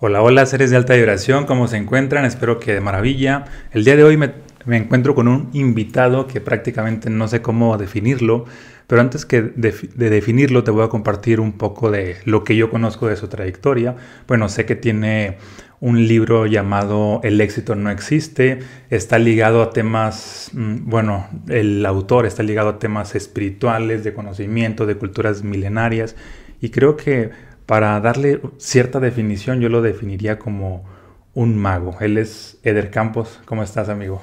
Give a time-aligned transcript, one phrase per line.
[0.00, 2.24] Hola, hola, seres de alta vibración, ¿cómo se encuentran?
[2.24, 3.46] Espero que de maravilla.
[3.72, 4.32] El día de hoy me,
[4.68, 8.44] encuentro con un invitado que prácticamente no sé cómo definirlo,
[8.86, 12.70] pero antes que de, definirlo te voy a compartir un poco de lo que yo
[12.70, 13.96] conozco de su trayectoria.
[14.28, 15.38] Bueno, sé que tiene
[15.80, 18.60] un libro llamado El éxito no existe,
[18.90, 24.86] está ligado a temas, mm, bueno, el autor está ligado a temas espirituales, de conocimiento,
[24.86, 26.14] de culturas milenarias,
[26.60, 27.30] y creo que
[27.68, 30.86] para darle cierta definición, yo lo definiría como
[31.34, 31.98] un mago.
[32.00, 33.40] Él es Eder Campos.
[33.44, 34.22] ¿Cómo estás, amigo?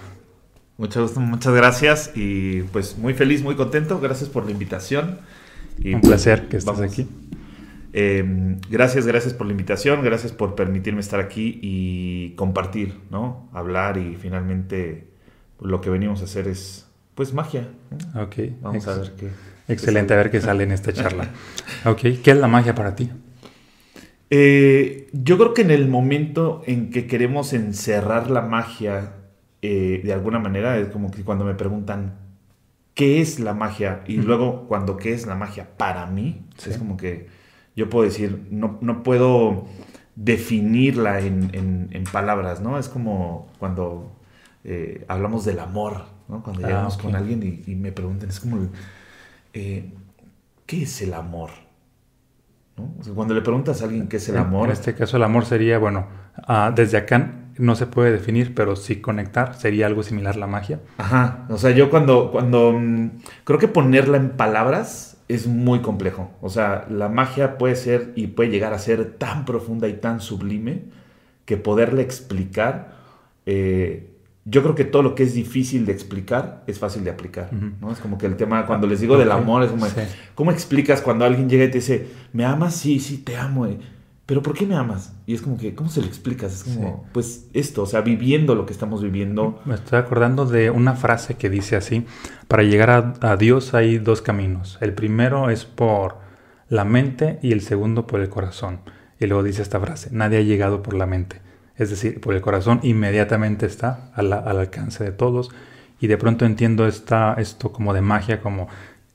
[0.77, 3.99] Muchas, muchas gracias y pues muy feliz, muy contento.
[3.99, 5.19] Gracias por la invitación.
[5.77, 7.07] un placer que estés aquí.
[7.93, 13.47] Em, gracias, gracias por la invitación, gracias por permitirme estar aquí y compartir, ¿no?
[13.53, 15.07] Hablar y finalmente
[15.61, 17.67] lo que venimos a hacer es, pues, magia.
[18.15, 18.37] Ok.
[18.63, 19.29] Vamos a ver qué.
[19.67, 21.29] Excelente, a ver qué sale en esta charla.
[21.85, 23.11] ok, ¿qué es la magia para ti?
[24.29, 29.13] Eh, yo creo que en el momento en que queremos encerrar la magia
[29.61, 32.15] eh, de alguna manera, es como que cuando me preguntan,
[32.93, 34.03] ¿qué es la magia?
[34.07, 36.45] Y luego cuando, ¿qué es la magia para mí?
[36.65, 37.27] Es como que
[37.75, 39.65] yo puedo decir, no, no puedo
[40.15, 42.79] definirla en, palabras, ¿no?
[42.79, 44.11] Es como cuando
[44.63, 46.41] eh, hablamos del amor, ¿no?
[46.43, 48.69] Cuando ah, llegamos con alguien y, y, me preguntan, es como,
[49.51, 49.91] ¿qué
[50.69, 51.49] es el amor?
[53.13, 54.67] Cuando le preguntas a alguien qué es el amor.
[54.67, 56.07] En este caso, el amor sería, bueno,
[56.47, 60.47] ah, desde acá no se puede definir, pero sí conectar sería algo similar a la
[60.47, 60.81] magia.
[60.97, 61.45] Ajá.
[61.49, 63.09] O sea, yo cuando, cuando mm,
[63.45, 66.31] creo que ponerla en palabras es muy complejo.
[66.41, 70.19] O sea, la magia puede ser y puede llegar a ser tan profunda y tan
[70.19, 70.83] sublime
[71.45, 72.93] que poderle explicar
[73.45, 74.14] eh,
[74.47, 77.91] yo creo que todo lo que es difícil de explicar es fácil de aplicar, ¿no?
[77.91, 79.87] Es como que el tema, cuando les digo del amor, es como,
[80.35, 82.75] ¿cómo explicas cuando alguien llega y te dice, ¿me amas?
[82.75, 83.79] Sí, sí, te amo, eh.
[84.27, 85.13] pero ¿por qué me amas?
[85.25, 86.53] Y es como que, ¿cómo se lo explicas?
[86.53, 89.59] Es como, pues esto, o sea, viviendo lo que estamos viviendo.
[89.65, 92.05] Me estoy acordando de una frase que dice así,
[92.47, 96.19] para llegar a, a Dios hay dos caminos, el primero es por
[96.69, 98.81] la mente y el segundo por el corazón.
[99.19, 101.41] Y luego dice esta frase, nadie ha llegado por la mente
[101.77, 105.51] es decir, por el corazón, inmediatamente está al, alcance de todos.
[105.99, 108.67] Y de pronto entiendo esta, esto como de magia, como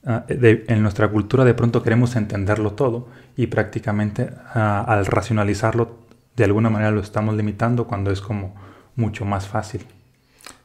[0.04, 5.99] ah, en nuestra cultura de pronto queremos entenderlo todo y prácticamente ah, al racionalizarlo
[6.37, 8.54] de alguna manera lo estamos limitando cuando es como
[8.97, 9.84] mucho más fácil.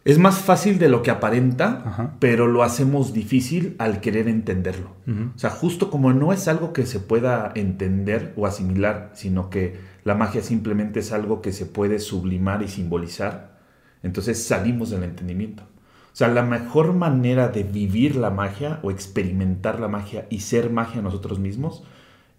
[0.05, 4.91] Es más fácil de lo que aparenta, pero lo hacemos difícil al querer entenderlo.
[5.35, 9.79] O sea, justo como no es algo que se pueda entender o asimilar, sino que
[10.05, 13.59] la magia simplemente es algo que se puede sublimar y simbolizar,
[14.03, 15.63] entonces salimos del entendimiento.
[15.63, 20.69] O sea, la mejor manera de vivir la magia o experimentar la magia y ser
[20.69, 21.83] magia nosotros mismos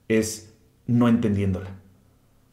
[0.09, 0.55] es
[0.87, 1.71] no entendiéndola.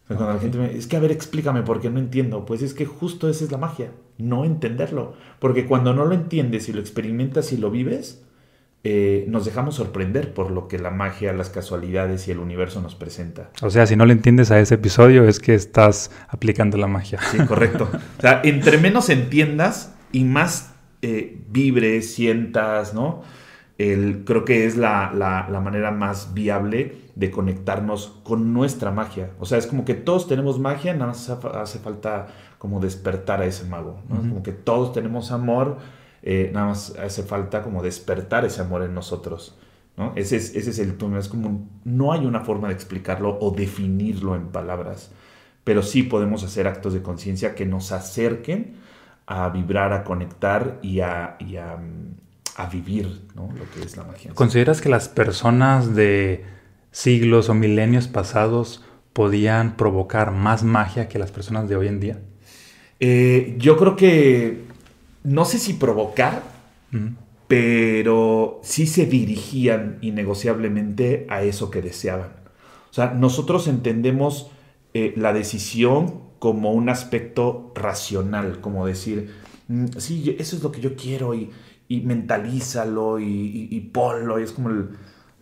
[0.08, 2.46] cuando la gente me es que a ver, explícame por qué no entiendo.
[2.46, 5.14] Pues es que justo esa es la magia, no entenderlo.
[5.40, 8.23] Porque cuando no lo entiendes y lo experimentas y lo vives,
[8.86, 12.96] eh, nos dejamos sorprender por lo que la magia, las casualidades y el universo nos
[12.96, 13.50] presenta.
[13.62, 17.20] O sea, si no le entiendes a ese episodio es que estás aplicando la magia.
[17.32, 17.90] Sí, correcto.
[18.18, 23.22] o sea, entre menos entiendas y más eh, vibres, sientas, ¿no?
[23.78, 29.32] El, creo que es la, la, manera más viable de conectarnos con nuestra magia.
[29.40, 32.28] O sea, es como que todos tenemos magia, nada más hace falta
[32.58, 34.02] como despertar a ese mago.
[34.10, 34.16] ¿no?
[34.16, 35.78] Es como que todos tenemos amor
[36.24, 39.58] eh, nada más hace falta como despertar ese amor en nosotros.
[39.98, 40.14] ¿no?
[40.16, 41.18] Ese, es, ese es el punto.
[41.18, 45.12] Es como, no hay una forma de explicarlo o definirlo en palabras,
[45.66, 48.76] pero sí podemos hacer actos de conciencia que nos acerquen
[49.28, 51.38] a vibrar, a conectar y a,
[52.56, 53.50] a, vivir ¿no?
[53.58, 54.32] lo que es la magia.
[54.34, 56.46] ¿Consideras que las personas de
[56.92, 62.20] siglos o milenios pasados podían provocar más magia que las personas de hoy en día?
[63.00, 64.73] Eh, yo creo que
[65.24, 66.44] no sé si provocar,
[67.48, 72.30] pero sí se dirigían innegociablemente a eso que deseaban.
[72.90, 74.52] O sea, nosotros entendemos
[74.94, 79.34] eh, la decisión como un aspecto racional, como decir,
[79.68, 81.50] mm, sí, eso es lo que yo quiero y,
[81.90, 84.40] mentalízalo y, y, ponlo.
[84.40, 84.90] Y es como el,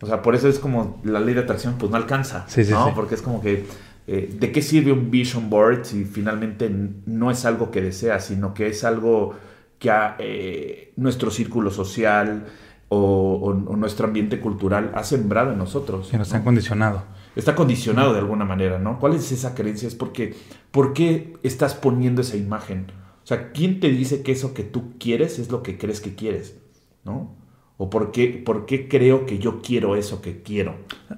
[0.02, 2.92] o sea, por eso es como la ley de atracción, pues no alcanza, ¿no?
[2.94, 3.64] Porque es como que,
[4.06, 6.70] eh, ¿de qué sirve un vision board si finalmente
[7.06, 9.34] no es algo que deseas, sino que es algo
[9.82, 9.90] que
[10.20, 12.46] eh, nuestro círculo social
[12.88, 16.08] o, nuestro ambiente cultural ha sembrado en nosotros.
[16.08, 17.02] Que nos han condicionado.
[17.34, 19.00] Está condicionado de alguna manera, ¿no?
[19.00, 19.88] ¿Cuál es esa creencia?
[19.88, 20.34] Es porque,
[20.70, 22.92] ¿por qué estás poniendo esa imagen?
[23.24, 26.14] O sea, ¿quién te dice que eso que tú quieres es lo que crees que
[26.14, 26.60] quieres?
[27.04, 27.34] ¿No?
[27.76, 30.76] ¿O por qué, por qué creo que yo quiero eso que quiero?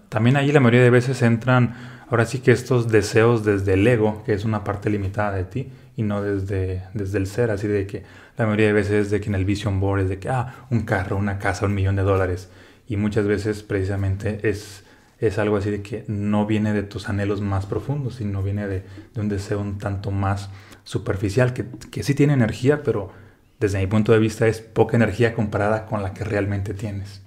[0.09, 1.75] También ahí la mayoría de veces entran
[2.09, 5.69] ahora sí que estos deseos desde el ego, que es una parte limitada de ti,
[5.97, 8.05] y no desde, desde el ser, así de que
[8.37, 10.83] la mayoría de veces de que en el vision board es de que, ah, un
[10.83, 12.49] carro, una casa, un millón de dólares,
[12.89, 14.83] y muchas veces precisamente es,
[15.21, 18.83] es algo así de que no viene de tus anhelos más profundos, sino viene de,
[19.15, 20.51] de un deseo un tanto más
[20.83, 23.13] superficial, que, que sí tiene energía, pero
[23.61, 27.23] desde mi punto de vista es poca energía comparada con la que realmente tienes.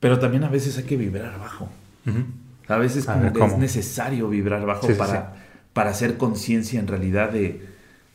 [0.00, 1.68] Pero también a veces hay que vibrar bajo.
[2.68, 5.34] A veces como es necesario vibrar bajo para,
[5.72, 7.66] para hacer conciencia en realidad de,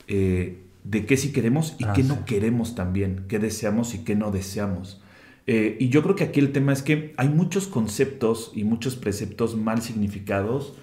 [0.07, 4.15] eh, de qué sí queremos y ah, qué no queremos también, qué deseamos y qué
[4.15, 5.01] no deseamos.
[5.45, 8.95] Eh, y yo creo que aquí el tema es que hay muchos conceptos y muchos
[8.95, 10.75] preceptos mal significados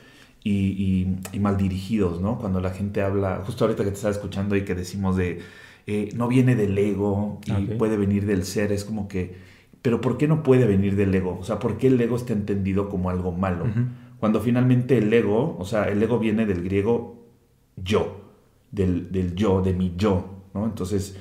[0.42, 1.06] y,
[1.38, 2.38] mal dirigidos, ¿no?
[2.38, 5.40] Cuando la gente habla, justo ahorita que te estaba escuchando y que decimos de,
[5.86, 9.36] eh, no viene del ego y puede venir del ser, es como que,
[9.82, 11.38] pero ¿por qué no puede venir del ego?
[11.40, 13.66] O sea, ¿por qué el ego está entendido como algo malo?
[14.18, 17.22] Cuando finalmente el ego, o sea, el ego viene del griego
[17.76, 18.19] yo,
[18.70, 20.64] del, del yo, de mi yo, ¿no?
[20.64, 21.16] Entonces,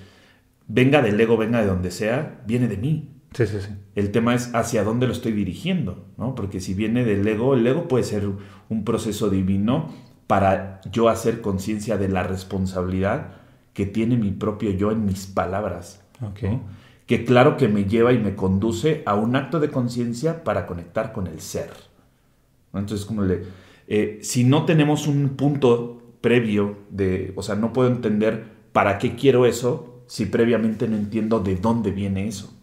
[0.68, 3.10] venga del ego, venga de donde sea, viene de mí.
[3.34, 3.70] Sí, sí, sí.
[3.96, 6.36] El tema es hacia dónde lo estoy dirigiendo, ¿no?
[6.36, 8.28] Porque si viene del ego, el ego puede ser
[8.70, 9.90] un proceso divino
[10.28, 13.32] para yo hacer conciencia de la responsabilidad
[13.74, 16.04] que tiene mi propio yo en mis palabras.
[16.32, 16.62] Okay.
[17.06, 21.14] Que claro que me lleva y me conduce a un acto de conciencia para conectar
[21.14, 21.72] con el ser.
[22.74, 23.44] Entonces, como le,
[23.88, 29.16] eh, si no tenemos un punto previo de, o sea, no puedo entender para qué
[29.16, 32.54] quiero eso si previamente no entiendo de dónde viene eso.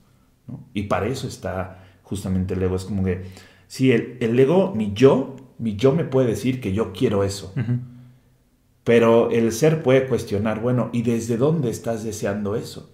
[0.75, 2.76] Y para eso está justamente el ego.
[2.76, 3.25] Es como que,
[3.67, 7.53] si el, el, ego, mi yo, mi yo me puede decir que yo quiero eso.
[8.85, 12.93] Pero el ser puede cuestionar, bueno, ¿y desde dónde estás deseando eso?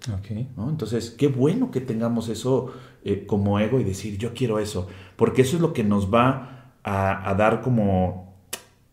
[0.56, 2.72] Entonces, qué bueno que tengamos eso
[3.04, 4.88] eh, como ego y decir, yo quiero eso.
[5.16, 8.34] Porque eso es lo que nos va a, a dar como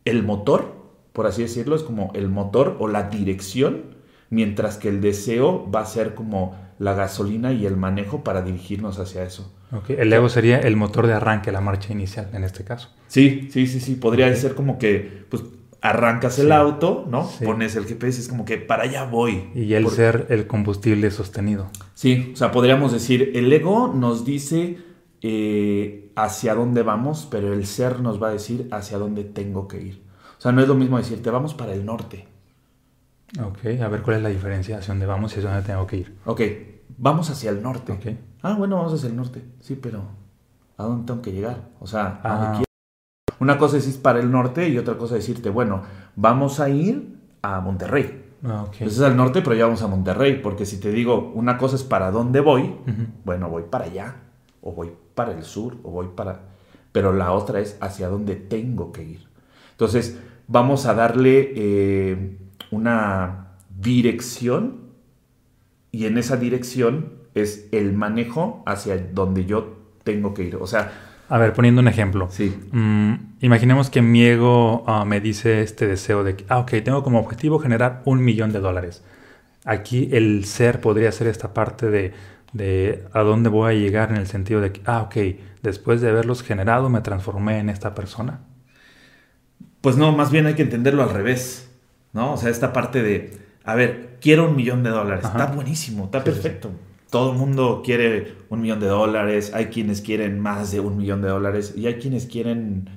[0.04, 0.79] el motor,
[1.14, 3.84] por así decirlo, es como el motor o la dirección,
[4.30, 9.00] mientras que el deseo va a ser como la gasolina y el manejo para dirigirnos
[9.00, 9.54] hacia eso.
[9.72, 9.98] Okay.
[10.00, 12.90] El ego sería el motor de arranque, la marcha inicial en este caso.
[13.08, 13.96] Sí, sí, sí, sí.
[13.96, 15.44] Podría ser como que, pues,
[15.82, 17.30] arrancas el auto, ¿no?
[17.44, 19.50] Pones el GPS, es como que para allá voy.
[19.56, 21.70] Y el ser el combustible sostenido.
[21.94, 24.78] Sí, o sea, podríamos decir, el ego nos dice
[25.22, 29.82] eh, hacia dónde vamos, pero el ser nos va a decir hacia dónde tengo que
[29.82, 30.09] ir.
[30.40, 32.26] O sea, no es lo mismo decirte, vamos para el norte.
[33.46, 35.98] Ok, a ver cuál es la diferencia hacia dónde vamos y hacia dónde tengo que
[35.98, 36.18] ir.
[36.26, 36.42] Ok,
[36.98, 37.92] vamos hacia el norte.
[37.92, 38.18] Okay.
[38.42, 39.44] Ah, bueno, vamos hacia el norte.
[39.60, 40.02] Sí, pero
[40.78, 41.68] ¿a dónde tengo que llegar?
[41.82, 43.34] O sea, ¿a dónde ah.
[43.42, 45.82] Una cosa es ir para el norte y otra cosa es decirte, bueno,
[46.16, 48.26] vamos a ir a Monterrey.
[48.42, 48.84] Ah, okay.
[48.84, 51.84] Entonces al norte, pero ya vamos a Monterrey, porque si te digo, una cosa es
[51.84, 52.76] para dónde voy,
[53.26, 54.16] bueno, voy para allá,
[54.62, 56.48] o voy para el sur, o voy para...
[56.94, 59.29] Pero la otra es hacia dónde tengo que ir.
[59.80, 62.38] Entonces, vamos a darle eh,
[62.70, 64.90] una dirección
[65.90, 70.58] y en esa dirección es el manejo hacia donde yo tengo que ir.
[70.58, 70.92] O sea...
[71.30, 72.28] A ver, poniendo un ejemplo.
[72.30, 72.54] Sí.
[72.74, 77.02] Mm, imaginemos que mi ego ah, me dice este deseo de que, ah, ok, tengo
[77.02, 79.02] como objetivo generar un millón de dólares.
[79.64, 82.12] Aquí el ser podría ser esta parte de,
[82.52, 85.16] de a dónde voy a llegar en el sentido de que, ah, ok,
[85.64, 88.42] después de haberlos generado me transformé en esta persona.
[89.82, 91.70] Pues no, más bien hay que entenderlo al revés,
[92.14, 92.34] ¿no?
[92.34, 96.24] O sea, esta parte de, a ver, quiero un millón de dólares, está buenísimo, está
[96.24, 96.72] perfecto.
[97.10, 101.22] Todo el mundo quiere un millón de dólares, hay quienes quieren más de un millón
[101.22, 102.90] de dólares y hay quienes quieren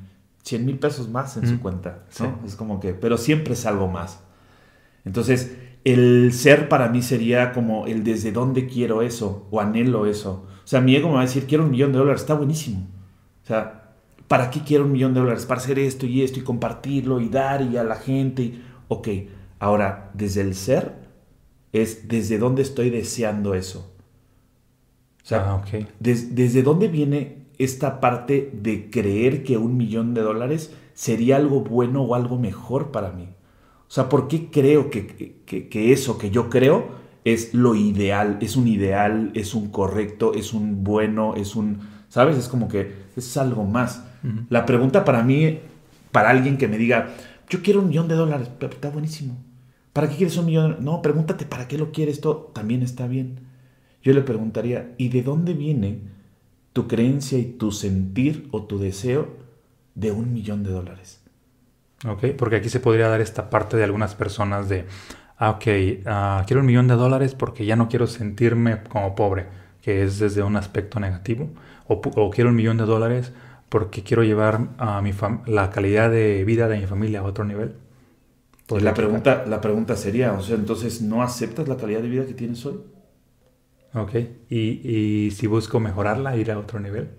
[0.42, 2.40] 100 mil pesos más en su cuenta, ¿no?
[2.44, 4.20] Es como que, pero siempre es algo más.
[5.04, 10.46] Entonces, el ser para mí sería como el desde dónde quiero eso o anhelo eso.
[10.64, 12.86] O sea, mi ego me va a decir, quiero un millón de dólares, está buenísimo.
[13.42, 13.81] O sea,
[14.32, 15.44] ¿Para qué quiero un millón de dólares?
[15.44, 18.62] Para hacer esto y esto y compartirlo y dar y a la gente.
[18.88, 19.08] Ok,
[19.58, 20.94] ahora, desde el ser
[21.70, 23.92] es desde dónde estoy deseando eso.
[25.22, 25.86] O sea, ah, okay.
[26.00, 32.00] desde dónde viene esta parte de creer que un millón de dólares sería algo bueno
[32.00, 33.28] o algo mejor para mí.
[33.86, 36.86] O sea, ¿por qué creo que, que eso que yo creo
[37.26, 38.38] es lo ideal?
[38.40, 41.80] Es un ideal, es un correcto, es un bueno, es un...
[42.08, 42.38] ¿Sabes?
[42.38, 44.04] Es como que es algo más.
[44.48, 45.58] La pregunta para mí,
[46.12, 47.10] para alguien que me diga,
[47.48, 49.36] yo quiero un millón de dólares, pero está buenísimo.
[49.92, 50.76] ¿Para qué quieres un millón?
[50.80, 53.40] No, pregúntate para qué lo quieres, esto también está bien.
[54.02, 56.00] Yo le preguntaría, ¿y de dónde viene
[56.72, 59.28] tu creencia y tu sentir o tu deseo
[59.94, 61.20] de un millón de dólares?
[62.08, 64.86] Ok, porque aquí se podría dar esta parte de algunas personas de,
[65.38, 65.66] ah, ok,
[66.06, 69.46] ah, quiero un millón de dólares porque ya no quiero sentirme como pobre,
[69.82, 71.50] que es desde un aspecto negativo,
[71.86, 73.32] o, o quiero un millón de dólares
[73.72, 75.12] porque quiero llevar a mi
[75.46, 77.72] la calidad de vida de mi familia a otro nivel.
[78.66, 82.26] Pues la pregunta, la pregunta sería, o sea, entonces, ¿no aceptas la calidad de vida
[82.26, 82.82] que tienes hoy?
[83.94, 84.14] Ok,
[84.50, 87.12] ¿Y, y si busco mejorarla, ir a otro nivel?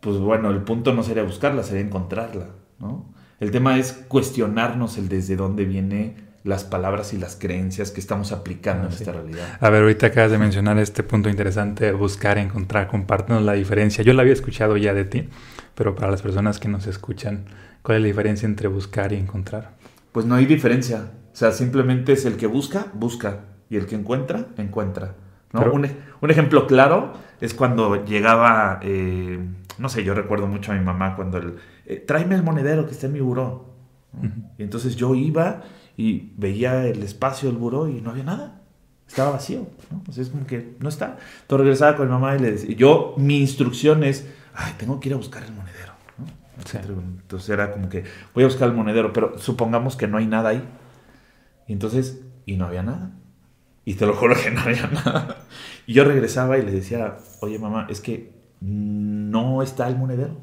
[0.00, 3.12] Pues bueno, el punto no sería buscarla, sería encontrarla, ¿no?
[3.38, 8.32] El tema es cuestionarnos el desde dónde viene las palabras y las creencias que estamos
[8.32, 9.58] aplicando en esta realidad.
[9.60, 14.04] A ver, ahorita acabas de mencionar este punto interesante, buscar, encontrar, compartirnos la diferencia.
[14.04, 15.28] Yo la había escuchado ya de ti,
[15.74, 17.44] pero para las personas que nos escuchan,
[17.82, 19.72] ¿cuál es la diferencia entre buscar y encontrar?
[20.12, 21.10] Pues no hay diferencia.
[21.32, 23.40] O sea, simplemente es el que busca, busca.
[23.70, 25.14] Y el que encuentra, encuentra.
[25.52, 25.90] un,
[26.20, 29.38] un, ejemplo claro es cuando llegaba, eh,
[29.76, 32.92] no sé, yo recuerdo mucho a mi mamá cuando el, eh, tráeme el monedero que
[32.92, 33.66] está en mi buró.
[34.56, 35.62] Y entonces yo iba
[35.98, 38.62] y veía el espacio del buró y no había nada.
[39.08, 40.02] Estaba vacío, ¿no?
[40.16, 41.18] es como que no está.
[41.42, 45.08] Entonces regresaba con mi mamá y le decía, yo, mi instrucción es, ay, tengo que
[45.08, 45.94] ir a buscar el monedero,
[47.20, 50.50] Entonces era como que voy a buscar el monedero, pero supongamos que no hay nada
[50.50, 50.62] ahí.
[51.66, 53.10] Y entonces, y no había nada.
[53.84, 55.38] Y te lo juro que no había nada.
[55.84, 60.36] Y yo regresaba y le decía, oye mamá, es que no está el monedero.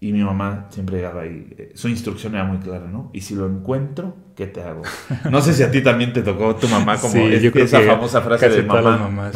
[0.00, 3.10] Y mi mamá siempre llegaba y eh, su instrucción era muy clara, ¿no?
[3.12, 4.82] Y si lo encuentro, ¿qué te hago?
[5.30, 8.62] No sé si a ti también te tocó tu mamá como esa famosa frase de
[8.62, 9.32] mamá.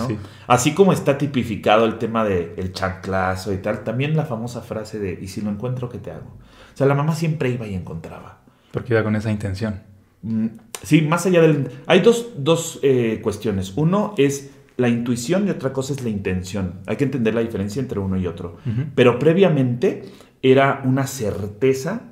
[0.47, 5.01] Así como está tipificado el tema del el chanclazo y tal, también la famosa frase
[5.01, 6.39] de ¿y si lo encuentro, qué te hago?
[6.73, 8.43] O sea, la mamá siempre iba y encontraba.
[8.71, 9.81] Porque iba con esa intención.
[10.23, 10.47] Mm,
[10.83, 11.71] sí, más allá del...
[11.87, 13.73] Hay dos, dos eh, cuestiones.
[13.75, 16.81] Uno es la intuición y otra cosa es la intención.
[16.87, 18.59] Hay que entender la diferencia entre uno y otro.
[18.95, 20.05] Pero previamente
[20.43, 22.03] era una certeza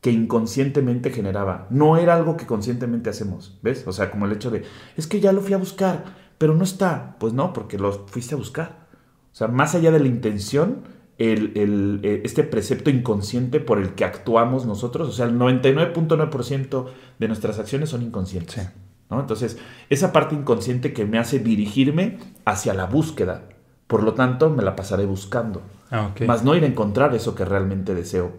[0.00, 1.66] que inconscientemente generaba.
[1.70, 3.84] No era algo que conscientemente hacemos, ¿ves?
[3.86, 4.62] O sea, como el hecho de,
[4.96, 6.04] es que ya lo fui a buscar,
[6.38, 7.16] pero no está.
[7.18, 8.88] Pues no, porque lo fuiste a buscar.
[9.32, 10.84] O sea, más allá de la intención,
[11.18, 16.86] el, eh, este precepto inconsciente por el que actuamos nosotros, o sea, el 99.9%
[17.18, 18.70] de nuestras acciones son inconscientes.
[19.10, 19.20] ¿no?
[19.20, 19.58] Entonces,
[19.90, 23.49] esa parte inconsciente que me hace dirigirme hacia la búsqueda,
[23.90, 25.62] por lo tanto, me la pasaré buscando.
[25.90, 28.30] Ah, Más no ir a encontrar eso que realmente deseo.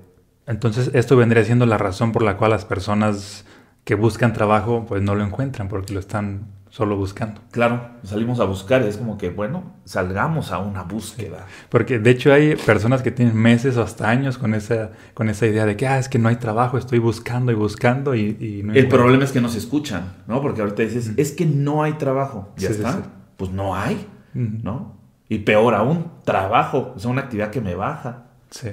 [0.47, 3.45] Entonces, esto vendría siendo la razón por la cual las personas
[3.83, 7.41] que buscan trabajo, pues no lo encuentran, porque lo están solo buscando.
[7.51, 11.45] Claro, salimos a buscar, es como que, bueno, salgamos a una búsqueda.
[11.67, 15.47] Porque de hecho hay personas que tienen meses o hasta años con esa, con esa
[15.47, 18.87] idea de que, ah, es que no hay trabajo, estoy buscando y buscando y, El
[18.87, 20.41] problema es que no se escuchan, ¿no?
[20.41, 23.01] Porque ahorita dices, es que no hay trabajo, ya está,
[23.35, 25.00] pues no hay, ¿no?
[25.31, 28.25] Y peor aún, trabajo, es una actividad que me baja.
[28.49, 28.71] Sí.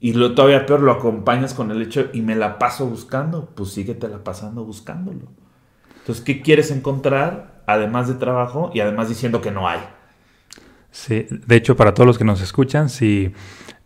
[0.00, 3.70] Y lo todavía peor, lo acompañas con el hecho y me la paso buscando, pues
[3.70, 5.28] síguete la pasando buscándolo.
[5.98, 9.78] Entonces, ¿qué quieres encontrar además de trabajo y además diciendo que no hay?
[10.90, 13.32] Sí, de hecho, para todos los que nos escuchan, si,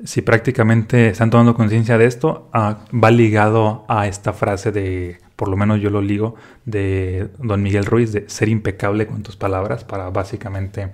[0.03, 5.49] si prácticamente están tomando conciencia de esto, ah, va ligado a esta frase de, por
[5.49, 9.85] lo menos yo lo ligo, de don Miguel Ruiz, de ser impecable con tus palabras
[9.85, 10.91] para básicamente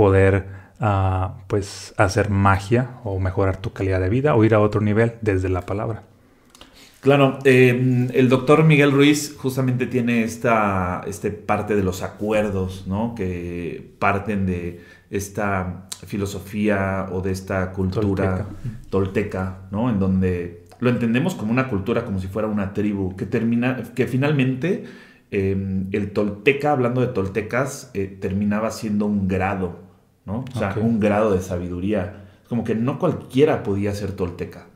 [0.00, 0.46] poder
[0.80, 5.12] ah, pues hacer magia o mejorar tu calidad de vida o ir a otro nivel
[5.20, 6.04] desde la palabra.
[7.02, 13.14] Claro, em, el doctor Miguel Ruiz justamente tiene esta este parte de los acuerdos, ¿no?
[13.14, 14.80] Que parten de
[15.10, 18.46] esta filosofía o de esta cultura
[18.88, 19.90] tolteca, ¿no?
[19.90, 24.06] En donde lo entendemos como una cultura, como si fuera una tribu, que termina, que
[24.06, 24.84] finalmente
[25.30, 29.89] em, el tolteca, hablando de toltecas, eh, terminaba siendo un grado,
[30.24, 30.44] ¿no?
[30.54, 32.24] O sea, un grado de sabiduría.
[32.42, 34.66] Es como que no cualquiera podía ser tolteca.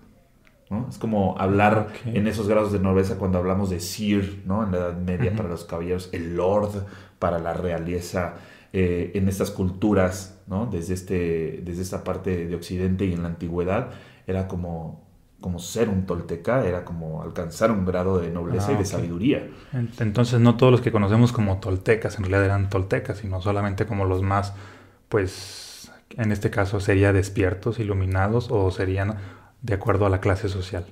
[0.71, 0.87] ¿no?
[0.89, 4.65] Es como hablar en esos grados de nobleza cuando hablamos de Sir, ¿no?
[4.65, 6.87] En la Edad Media para los caballeros, el Lord
[7.19, 8.35] para la realeza,
[8.73, 10.67] eh, en estas culturas, ¿no?
[10.67, 13.91] Desde, este, desde esta parte de Occidente y en la antigüedad,
[14.27, 15.05] era como,
[15.41, 19.49] como ser un tolteca, era como alcanzar un grado de nobleza y de ah, sabiduría.
[20.01, 24.07] Entonces no todos los que conocemos como toltecas en realidad eran toltecas, sino solamente como
[24.07, 24.55] los más
[25.09, 29.17] pues en este caso sería despiertos, iluminados o serían
[29.63, 30.87] de acuerdo a la clase social.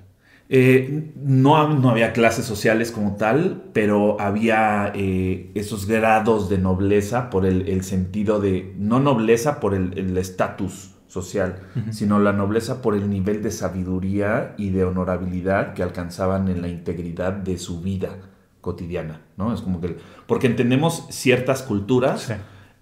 [0.49, 7.31] Eh, no, no, había clases sociales como tal, pero había eh, esos grados de nobleza
[7.31, 11.57] por el, sentido de, no nobleza por el estatus social,
[11.91, 16.69] sino la nobleza por el nivel de sabiduría y de honorabilidad que alcanzaban en la
[16.69, 18.17] integridad de su vida
[18.63, 19.53] cotidiana, ¿no?
[19.53, 22.33] Es como que, porque entendemos ciertas culturas.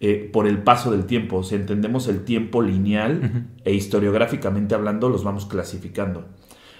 [0.02, 1.42] Eh, por el paso del tiempo.
[1.42, 6.24] Si entendemos el tiempo lineal e historiográficamente hablando, los vamos clasificando.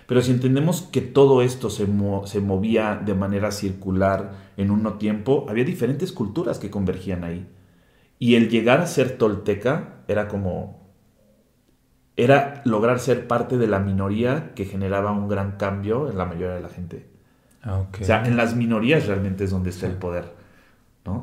[0.06, 1.86] Pero si entendemos que todo esto se,
[2.24, 7.46] se movía de manera circular en un no tiempo, había diferentes culturas que convergían ahí.
[8.18, 10.80] Y el llegar a ser tolteca era como
[12.16, 16.54] era lograr ser parte de la minoría que generaba un gran cambio en la mayoría
[16.54, 17.06] de la gente.
[17.62, 20.39] Ah, o sea, en las minorías realmente es donde está el poder,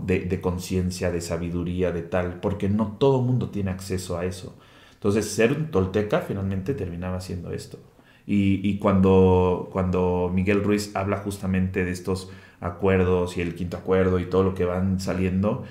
[0.05, 4.55] De, conciencia, de sabiduría, de tal, porque no todo mundo tiene acceso a eso.
[4.93, 7.77] Entonces, ser un tolteca finalmente terminaba siendo esto.
[8.25, 12.29] Y, y, cuando, cuando Miguel Ruiz habla justamente de estos
[12.59, 15.63] acuerdos y el quinto acuerdo y todo lo que van saliendo,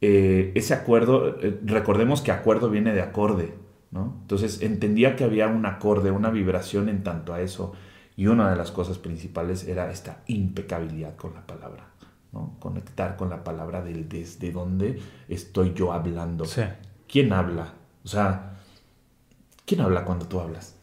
[0.00, 3.54] eh, ese acuerdo, eh, recordemos que acuerdo viene de acorde,
[3.90, 4.16] ¿no?
[4.22, 7.74] Entonces entendía que había un acorde, una vibración en tanto a eso.
[8.16, 11.89] Y una de las cosas principales era esta impecabilidad con la palabra,
[12.32, 12.56] ¿no?
[12.58, 16.44] Conectar con la palabra del desde dónde estoy yo hablando.
[17.08, 17.72] ¿Quién habla?
[18.04, 18.52] O sea,
[19.64, 20.76] ¿quién habla cuando tú hablas?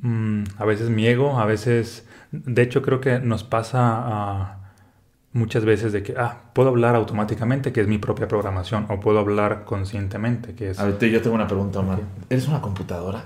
[0.00, 2.06] Mm, a veces mi ego, a veces...
[2.30, 4.58] De hecho, creo que nos pasa
[5.32, 9.18] muchas veces de que, ah, puedo hablar automáticamente, que es mi propia programación, o puedo
[9.18, 10.78] hablar conscientemente, que es...
[10.78, 12.00] A ver, yo tengo una pregunta, Omar.
[12.28, 13.24] ¿Eres una computadora?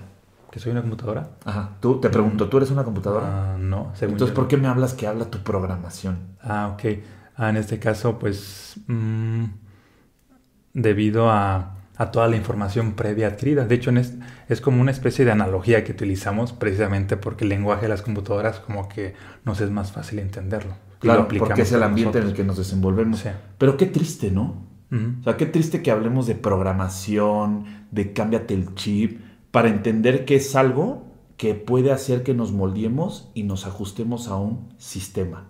[0.52, 1.30] ¿Que soy una computadora?
[1.44, 1.78] Ajá.
[1.80, 3.54] Tú, te pregunto, ¿tú eres una computadora?
[3.54, 6.18] Ah, no, según Entonces, ¿por qué me hablas que habla tu programación?
[6.40, 6.98] Ah, ok.
[7.36, 9.44] Ah, en este caso, pues, mm,
[10.74, 13.64] debido a a toda la información previa adquirida.
[13.66, 14.14] De hecho, es,
[14.48, 18.60] es, como una especie de analogía que utilizamos precisamente porque el lenguaje de las computadoras
[18.60, 20.74] como que nos es más fácil entenderlo.
[21.00, 23.24] Claro, porque es el ambiente en el que nos desenvolvemos.
[23.58, 24.70] Pero qué triste, ¿no?
[25.20, 30.34] O sea, qué triste que hablemos de programación, de cámbiate el chip, para entender que
[30.36, 31.04] es algo
[31.36, 35.46] que puede hacer que nos moldeemos y nos ajustemos a un sistema.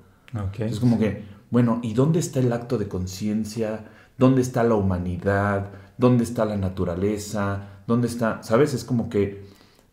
[0.59, 3.87] Es como que, bueno, ¿y dónde está el acto de conciencia?
[4.19, 5.71] ¿Dónde está la humanidad?
[6.03, 8.75] dónde está la naturaleza, dónde está, ¿sabes?
[8.75, 9.45] Es como que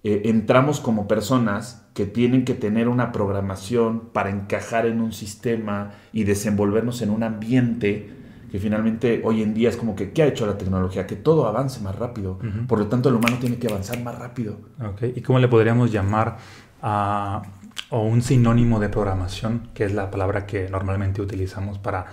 [0.04, 5.92] eh, entramos como personas que tienen que tener una programación para encajar en un sistema
[6.14, 8.10] y desenvolvernos en un ambiente
[8.50, 11.06] que finalmente hoy en día es como que, ¿qué ha hecho la tecnología?
[11.08, 12.40] Que todo avance más rápido.
[12.68, 14.58] Por lo tanto, el humano tiene que avanzar más rápido.
[14.94, 15.14] Okay.
[15.16, 16.38] ¿Y cómo le podríamos llamar
[16.82, 17.44] a
[17.92, 22.06] o un sinónimo de programación, que es la palabra que normalmente utilizamos para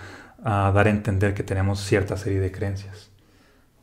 [0.43, 3.11] dar a entender que tenemos cierta serie de creencias?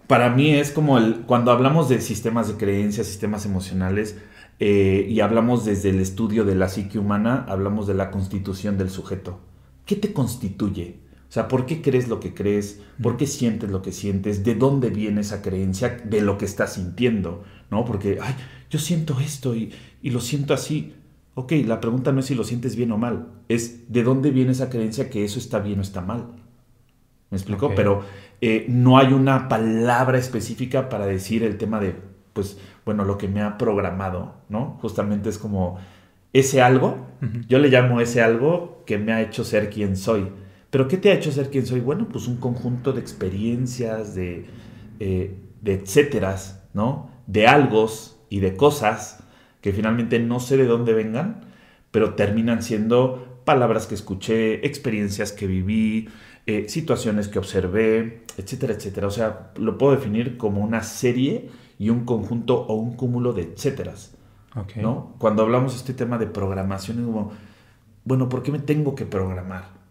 [0.07, 4.19] para mí es como el, cuando hablamos de sistemas de creencias, sistemas emocionales,
[4.61, 8.91] eh, y hablamos desde el estudio de la psique humana, hablamos de la constitución del
[8.91, 9.41] sujeto.
[9.85, 11.01] ¿Qué te constituye?
[11.35, 12.81] O sea, ¿por qué crees lo que crees?
[13.03, 14.45] ¿Por qué sientes lo que sientes?
[14.45, 17.43] ¿De dónde viene esa creencia de lo que estás sintiendo?
[17.73, 17.85] ¿No?
[17.85, 18.37] Porque, ay,
[18.71, 20.95] yo siento esto y, y lo siento así.
[21.35, 24.53] Ok, la pregunta no es si lo sientes bien o mal, es de dónde viene
[24.53, 26.37] esa creencia que eso está bien o está mal.
[27.31, 27.73] ¿Me explico?
[27.75, 28.05] Pero
[28.41, 31.97] eh, no hay una palabra específica para decir el tema de,
[32.33, 34.79] pues, bueno, lo que me ha programado, ¿no?
[34.81, 35.81] Justamente es como
[36.33, 37.09] ese algo,
[37.49, 40.29] yo le llamo ese algo que me ha hecho ser quien soy.
[40.75, 41.79] Pero ¿qué te ha hecho ser quien soy?
[41.79, 44.45] Bueno, pues un conjunto de experiencias, de,
[44.99, 47.13] eh, de etcéteras, ¿no?
[47.29, 49.23] De algos y de cosas
[49.61, 51.43] que finalmente no sé de dónde vengan,
[51.93, 56.09] pero terminan siendo palabras que escuché, experiencias que viví,
[56.47, 59.07] eh, situaciones que observé, etcétera, etcétera.
[59.07, 63.43] O sea, lo puedo definir como una serie y un conjunto o un cúmulo de
[63.43, 64.17] etcéteras.
[64.83, 65.15] ¿no?
[65.19, 67.31] Cuando hablamos de este tema de programación, es como,
[68.05, 69.84] bueno, ¿por qué me tengo que programar?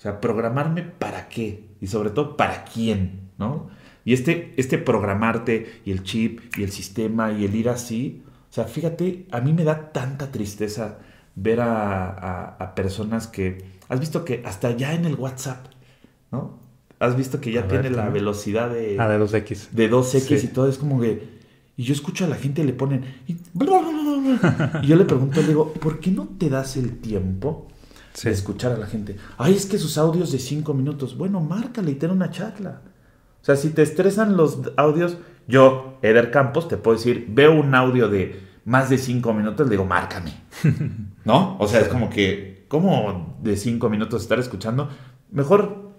[0.00, 3.68] O sea, programarme para qué y sobre todo para quién, ¿no?
[4.02, 8.52] Y este, este programarte y el chip y el sistema y el ir así, o
[8.52, 11.00] sea, fíjate, a mí me da tanta tristeza
[11.36, 15.66] ver a personas que, has visto que hasta ya en el WhatsApp,
[16.32, 16.58] ¿no?
[17.00, 18.96] Has visto que ya tiene la velocidad de...
[18.98, 19.70] Ah, de 2X.
[19.70, 21.40] De 2X y todo, es como que...
[21.76, 23.04] Y yo escucho a la gente y le ponen...
[23.26, 23.36] Y,
[24.86, 27.68] yo le pregunto, le digo, ¿por qué no te das el tiempo
[28.22, 29.16] de escuchar a la gente?
[29.38, 31.16] Ay, es que sus audios de 5 minutos.
[31.16, 32.82] Bueno, márcale y ten una charla.
[33.40, 35.16] O sea, si te estresan los audios,
[35.48, 39.70] yo, Eder Campos, te puedo decir, veo un audio de más de 5 minutos, le
[39.72, 40.34] digo, márcame.
[41.24, 41.56] ¿No?
[41.58, 44.88] O sea, es como que, ¿cómo de 5 minutos estar escuchando?
[45.30, 45.90] Mejor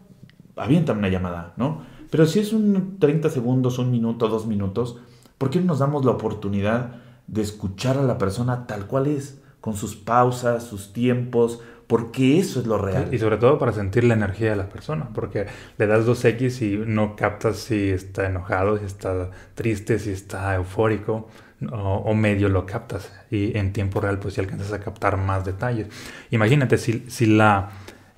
[0.56, 1.82] avientan una llamada, ¿no?
[2.12, 4.98] Pero si es un 30 segundos, un minuto, dos minutos,
[5.38, 6.96] ¿por qué no nos damos la oportunidad
[7.28, 12.62] de escuchar a la persona tal cual es, con sus pausas, sus tiempos, porque eso
[12.62, 13.10] es lo real.
[13.14, 16.78] Y sobre todo para sentir la energía de la persona, porque le das 2X y
[16.88, 21.28] no captas si está enojado, si está triste, si está eufórico,
[21.70, 23.12] o, medio lo captas.
[23.30, 25.88] Y en tiempo real, pues si alcanzas a captar más detalles.
[26.30, 27.72] Imagínate, si, si la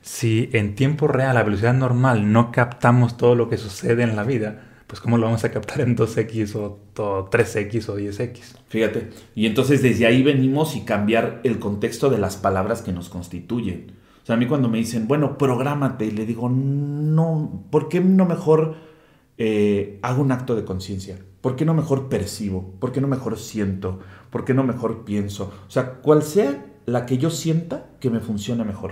[0.04, 4.24] si en tiempo real, a velocidad normal, no captamos todo lo que sucede en la
[4.24, 4.62] vida,
[4.94, 6.78] pues ¿cómo lo vamos a captar en 2X o
[7.32, 8.42] 3X o 10X?
[8.68, 13.10] Fíjate, y entonces desde ahí venimos y cambiar el contexto de las palabras que nos
[13.10, 13.94] constituyen.
[14.22, 18.02] O sea, a mí cuando me dicen, bueno, prográmate, y le digo, no, ¿por qué
[18.02, 18.76] no mejor
[19.40, 21.18] eh, hago un acto de conciencia?
[21.42, 22.76] ¿Por qué no mejor percibo?
[22.80, 24.00] ¿Por qué no mejor siento?
[24.30, 25.52] ¿Por qué no mejor pienso?
[25.68, 28.92] O sea, cual sea la que yo sienta que me funcione mejor.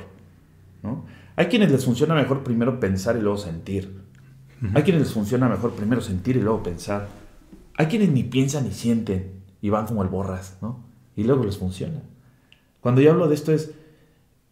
[0.82, 1.06] ¿no?
[1.36, 4.01] Hay quienes les funciona mejor primero pensar y luego sentir.
[4.74, 7.08] Hay quienes les funciona mejor primero sentir y luego pensar.
[7.78, 10.84] Hay quienes ni piensan ni sienten y van como el borras, ¿no?
[11.16, 12.02] Y luego les funciona.
[12.80, 13.72] Cuando yo hablo de esto es...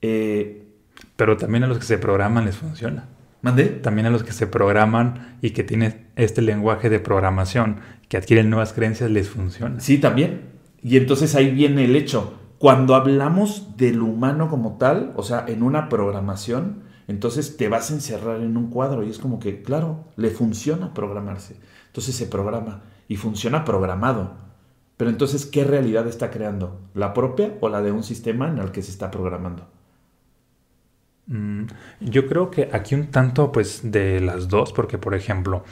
[0.02, 0.68] Eh,
[1.16, 3.08] Pero también a los que se programan les funciona.
[3.42, 3.66] ¿Mandé?
[3.66, 7.78] También a los que se programan y que tienen este lenguaje de programación,
[8.10, 9.80] que adquieren nuevas creencias, les funciona.
[9.80, 10.42] Sí, también.
[10.82, 12.38] Y entonces ahí viene el hecho.
[12.58, 17.96] Cuando hablamos del humano como tal, o sea, en una programación, entonces te vas a
[17.96, 21.56] encerrar en un cuadro y es como que, claro, le funciona programarse.
[21.88, 24.36] Entonces se programa y funciona programado.
[24.96, 26.80] Pero entonces, ¿qué realidad está creando?
[26.94, 29.68] ¿La propia o la de un sistema en el que se está programando?
[31.26, 31.64] Mm,
[32.02, 35.64] yo creo que aquí un tanto pues de las dos, porque por ejemplo,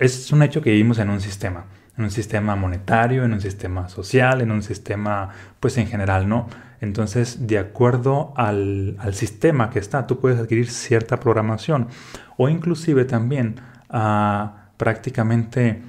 [0.00, 3.88] es un hecho que vivimos en un sistema, en un sistema monetario, en un sistema
[3.88, 6.48] social, en un sistema pues en general, ¿no?
[6.80, 11.88] Entonces, de acuerdo al, sistema que está, tú puedes adquirir cierta programación
[12.36, 15.82] o inclusive también a prácticamente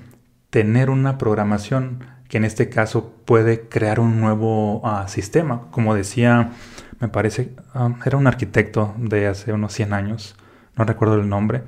[0.50, 5.68] tener una programación que en este caso puede crear un nuevo ah, sistema.
[5.72, 6.52] Como decía
[7.00, 10.36] me parece, um, era un arquitecto de hace unos 100 años,
[10.76, 11.64] no recuerdo el nombre,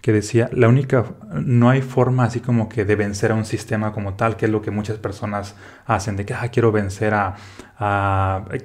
[0.00, 3.92] que decía, la única, no hay forma así como que de vencer a un sistema
[3.92, 5.54] como tal, que es lo que muchas personas
[5.86, 7.36] hacen, de que ah, quiero vencer a,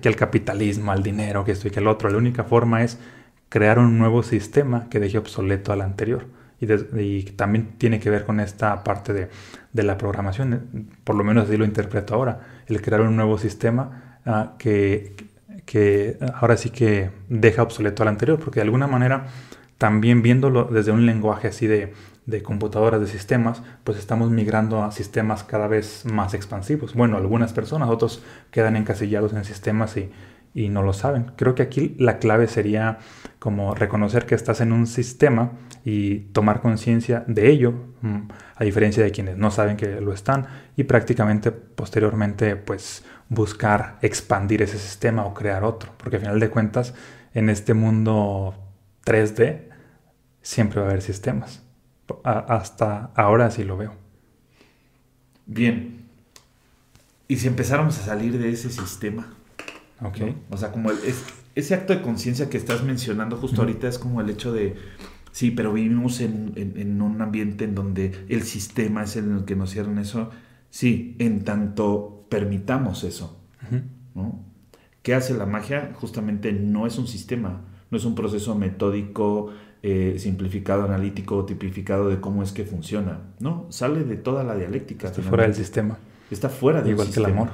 [0.02, 2.10] que el capitalismo, al dinero, que esto y que el otro.
[2.10, 3.00] La única forma es
[3.50, 6.26] crear un nuevo sistema que deje obsoleto al anterior.
[6.60, 9.30] Y, también tiene que ver con esta parte de,
[9.74, 14.20] de, la programación, por lo menos así lo interpreto ahora, el crear un nuevo sistema
[14.26, 15.16] ah, que,
[15.66, 19.28] que ahora sí que deja obsoleto al anterior, porque de alguna manera
[19.78, 21.94] también viéndolo desde un lenguaje así de,
[22.44, 26.94] computadoras, de sistemas, pues estamos migrando a sistemas cada vez más expansivos.
[26.94, 30.10] Bueno, algunas personas, otros quedan encasillados en sistemas y,
[30.54, 31.32] y no lo saben.
[31.36, 32.98] Creo que aquí la clave sería
[33.40, 35.52] como reconocer que estás en un sistema
[35.86, 40.48] y tomar conciencia de ello, mm, a diferencia de quienes no saben que lo están,
[40.76, 46.50] y prácticamente posteriormente pues buscar expandir ese sistema o crear otro, porque al final de
[46.50, 46.94] cuentas
[47.34, 48.56] en este mundo
[49.06, 49.67] 3D
[50.48, 51.62] siempre va a haber sistemas.
[52.24, 53.94] hasta ahora sí lo veo.
[55.46, 56.06] Bien.
[57.28, 59.34] ¿Y si empezáramos a salir de ese sistema?
[60.02, 60.20] Ok.
[60.50, 60.90] O sea, como
[61.54, 64.78] ese acto de conciencia que estás mencionando justo ahorita es como el hecho de,
[65.34, 70.00] sí, pero vivimos en, un ambiente en donde el sistema es el que nos cierran
[70.00, 70.30] eso.
[70.70, 73.38] Sí, en tanto permitamos eso.
[74.16, 74.46] ¿no?
[75.02, 75.92] ¿Qué hace la magia?
[75.96, 79.52] Justamente no es un sistema, no es un proceso metódico,
[79.90, 83.22] eh, simplificado, analítico o tipificado de cómo es que funciona.
[83.40, 85.08] No, sale de toda la dialéctica.
[85.08, 85.98] Está fuera del sistema.
[86.30, 87.52] Está fuera del Igual que el amor.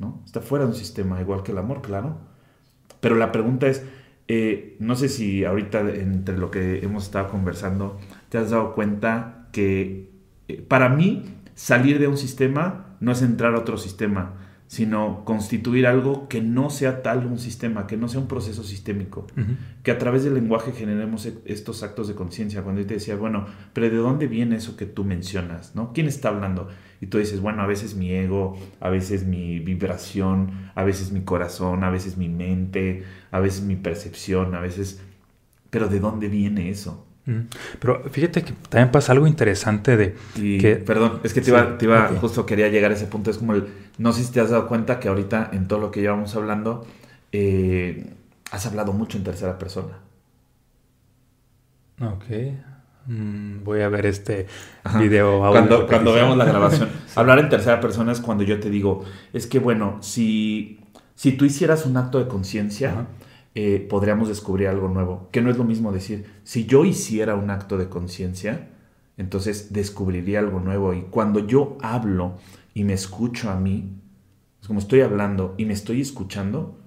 [0.00, 0.20] ¿no?
[0.26, 2.18] Está fuera de un sistema, igual que el amor, claro.
[2.98, 3.84] Pero la pregunta es,
[4.26, 9.46] eh, no sé si ahorita entre lo que hemos estado conversando, te has dado cuenta
[9.52, 10.10] que
[10.48, 14.34] eh, para mí salir de un sistema no es entrar a otro sistema,
[14.70, 19.26] sino constituir algo que no sea tal un sistema, que no sea un proceso sistémico,
[19.82, 22.62] que a través del lenguaje generemos e-, estos actos de conciencia.
[22.62, 25.74] Cuando yo te decía, bueno, pero ¿de dónde viene eso que tú mencionas?
[25.74, 25.92] ¿no?
[25.92, 26.68] ¿Quién está hablando?
[27.00, 31.22] Y tú dices, bueno, a veces mi ego, a veces mi vibración, a veces mi
[31.22, 33.02] corazón, a veces mi mente,
[33.32, 35.02] a veces mi percepción, a veces...
[35.70, 37.08] Pero ¿de dónde viene eso?
[37.78, 40.16] Pero fíjate que también pasa algo interesante de...
[40.34, 43.30] que, perdón, es que te iba, te iba justo quería llegar a ese punto.
[43.30, 43.68] Es como el...
[43.98, 46.86] No sé si te has dado cuenta que ahorita en todo lo que llevamos hablando,
[47.32, 48.14] eh,
[48.50, 49.98] has hablado mucho en tercera persona.
[52.00, 52.24] Ok.
[53.06, 54.46] Mm, voy a ver este
[54.98, 55.40] video.
[55.50, 56.88] Cuando, cuando veamos la grabación.
[57.14, 60.80] Hablar en tercera persona es cuando yo te digo, es que bueno, si,
[61.14, 63.06] si tú hicieras un acto de conciencia,
[63.54, 65.28] eh, podríamos descubrir algo nuevo.
[65.32, 68.68] Que no es lo mismo decir, si yo hiciera un acto de conciencia,
[69.16, 70.94] entonces descubriría algo nuevo.
[70.94, 72.38] Y cuando yo hablo
[72.74, 73.96] y me escucho a mí,
[74.60, 76.78] es como estoy hablando y me estoy escuchando,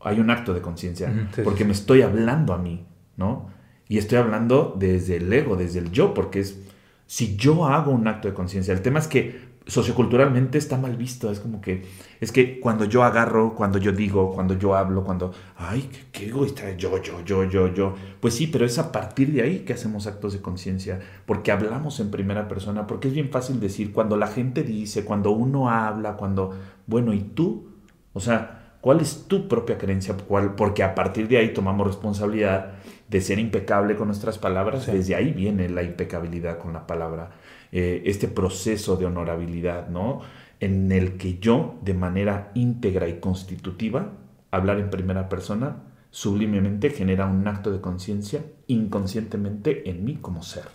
[0.00, 2.86] hay un acto de conciencia, porque me estoy hablando a mí,
[3.16, 3.48] ¿no?
[3.88, 6.58] Y estoy hablando desde el ego, desde el yo, porque es,
[7.06, 11.30] si yo hago un acto de conciencia, el tema es que socioculturalmente está mal visto,
[11.30, 11.84] es como que,
[12.20, 16.70] es que cuando yo agarro, cuando yo digo, cuando yo hablo, cuando, ay, qué, egoísta,
[16.76, 20.06] yo, yo, yo, yo, yo, pues sí, pero es a partir de ahí que hacemos
[20.06, 24.26] actos de conciencia, porque hablamos en primera persona, porque es bien fácil decir, cuando la
[24.26, 26.54] gente dice, cuando uno habla, cuando,
[26.86, 27.70] bueno, ¿y tú?
[28.12, 30.14] O sea, ¿cuál es tu propia creencia?
[30.28, 30.56] ¿Cuál?
[30.56, 32.74] Porque a partir de ahí tomamos responsabilidad
[33.08, 37.30] de ser impecable con nuestras palabras, desde ahí viene la impecabilidad con la palabra,
[37.76, 40.20] eh, este proceso de honorabilidad, ¿no?
[40.60, 44.12] En el que yo, de manera íntegra y constitutiva,
[44.52, 50.66] hablar en primera persona, sublimemente genera un acto de conciencia inconscientemente en mí como ser.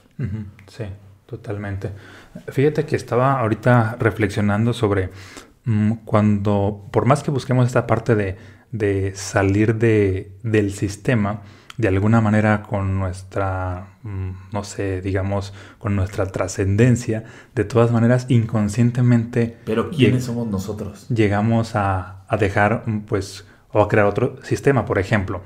[0.67, 0.83] Sí,
[1.25, 1.91] totalmente.
[2.49, 5.09] Fíjate que estaba ahorita reflexionando sobre
[5.63, 8.35] mm, cuando, por más que busquemos esta parte de,
[8.73, 11.43] de salir de, del sistema,
[11.79, 17.23] de alguna manera con nuestra, mm, no sé, digamos, con nuestra trascendencia,
[17.55, 19.55] de todas maneras inconscientemente...
[19.63, 21.07] Pero ¿quiénes somos nosotros?
[21.07, 25.41] Llegamos a, a, dejar, mm, pues, o a crear otro sistema, por ejemplo.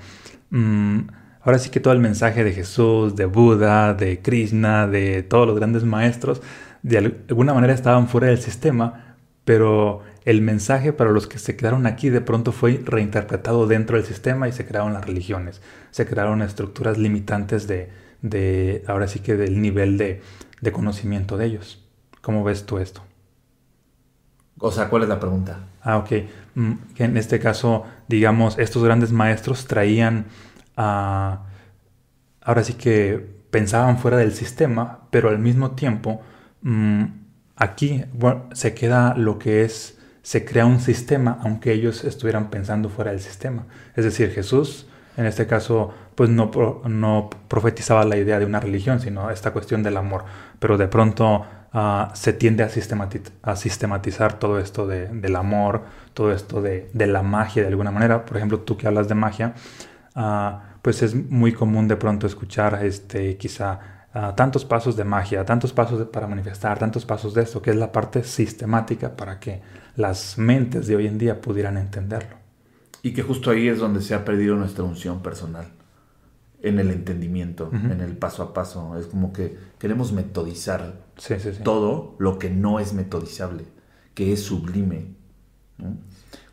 [0.50, 1.02] Mm,
[1.42, 5.56] ahora sí que todo el mensaje de Jesús, de Buda, de Krishna, de todos los
[5.56, 6.42] grandes maestros,
[6.82, 6.98] de
[7.30, 12.10] alguna manera estaban fuera del sistema, pero el mensaje para los que se quedaron aquí
[12.10, 16.98] de pronto fue reinterpretado dentro del sistema y se crearon las religiones, se crearon estructuras
[16.98, 17.90] limitantes de,
[18.22, 20.22] de ahora sí que del nivel de,
[20.62, 21.84] de, conocimiento de ellos.
[22.22, 23.04] ¿Cómo ves tú esto?
[24.60, 25.60] O sea, ¿cuál es la pregunta?
[25.82, 26.12] Ah, ok.
[26.56, 30.28] Mm, en este caso, digamos, estos grandes maestros traían
[30.78, 31.48] a...
[32.42, 36.22] ahora sí que pensaban fuera del sistema, pero al mismo tiempo,
[36.62, 37.04] mmm,
[37.58, 42.90] aquí bueno, se queda lo que es se crea un sistema aunque ellos estuvieran pensando
[42.90, 43.66] fuera del sistema.
[43.96, 46.50] Es decir, Jesús, en este caso, pues no,
[46.86, 50.24] no profetizaba la idea de una religión, sino esta cuestión del amor.
[50.60, 52.70] Pero de pronto uh, se tiende a,
[53.56, 55.84] sistematizar todo esto de, del amor,
[56.14, 58.26] todo esto de, de, la magia de alguna manera.
[58.26, 59.54] Por ejemplo, tú que hablas de magia,
[60.16, 65.44] uh, pues es muy común de pronto escuchar este, quizá uh, tantos pasos de magia,
[65.44, 69.83] tantos pasos para manifestar, tantos pasos de esto, que es la parte sistemática para que
[69.96, 72.38] las mentes de hoy en día pudieran entenderlo.
[73.02, 75.68] Y que justo ahí es donde se ha perdido nuestra unción personal,
[76.62, 78.98] en el entendimiento, en el paso a paso.
[78.98, 81.04] Es como que queremos metodizar
[81.64, 83.66] todo lo que no es metodizable,
[84.14, 85.08] que es sublime.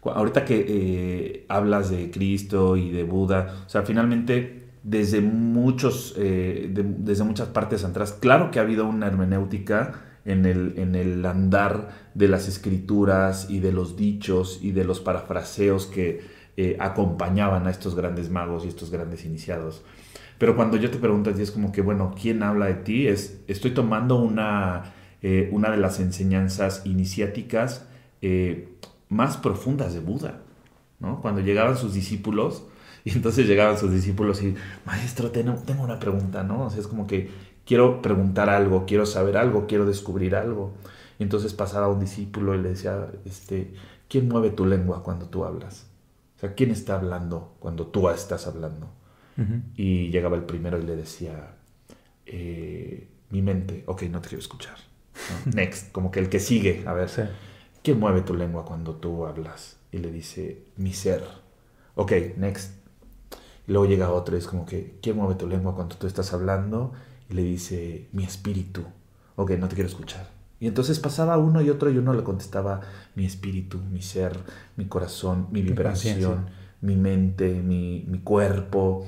[0.02, 6.68] Ahorita que eh, hablas de Cristo y de Buda, o sea, finalmente desde muchos, eh,
[6.72, 11.90] desde muchas partes atrás, claro que ha habido una hermenéutica en el, en el andar
[12.14, 16.20] de las escrituras y de los dichos y de los parafraseos que
[16.56, 19.82] eh, acompañaban a estos grandes magos y estos grandes iniciados.
[20.38, 23.06] Pero cuando yo te pregunto, es como que, bueno, ¿quién habla de ti?
[23.06, 27.86] Es, estoy tomando una, eh, una de las enseñanzas iniciáticas
[28.22, 28.68] eh,
[29.08, 30.40] más profundas de Buda.
[30.98, 31.20] ¿no?
[31.20, 32.64] Cuando llegaban sus discípulos,
[33.04, 36.66] y entonces llegaban sus discípulos y, maestro, tengo, tengo una pregunta, ¿no?
[36.66, 37.30] O sea, es como que,
[37.70, 40.72] quiero preguntar algo, quiero saber algo, quiero descubrir algo.
[41.20, 43.74] Y entonces pasaba un discípulo y le decía, este,
[44.08, 45.86] ¿quién mueve tu lengua cuando tú hablas?
[46.36, 48.88] O sea, ¿quién está hablando cuando tú estás hablando?
[49.74, 51.54] Y llegaba el primero y le decía,
[52.26, 54.76] eh, mi mente, ok, no te quiero escuchar.
[55.54, 57.08] Next, como que el que sigue, a ver,
[57.82, 59.78] ¿quién mueve tu lengua cuando tú hablas?
[59.92, 61.22] Y le dice, mi ser.
[61.94, 62.79] Ok, next.
[63.70, 66.92] Luego llega otro y es como que, ¿quién mueve tu lengua cuando tú estás hablando?
[67.30, 68.82] y le dice, mi espíritu.
[69.36, 70.28] Ok, no te quiero escuchar.
[70.58, 72.80] Y entonces pasaba uno y otro y uno le contestaba,
[73.14, 74.36] mi espíritu, mi ser,
[74.76, 76.46] mi corazón, mi vibración,
[76.82, 79.06] mi, mente, mi, mi, cuerpo,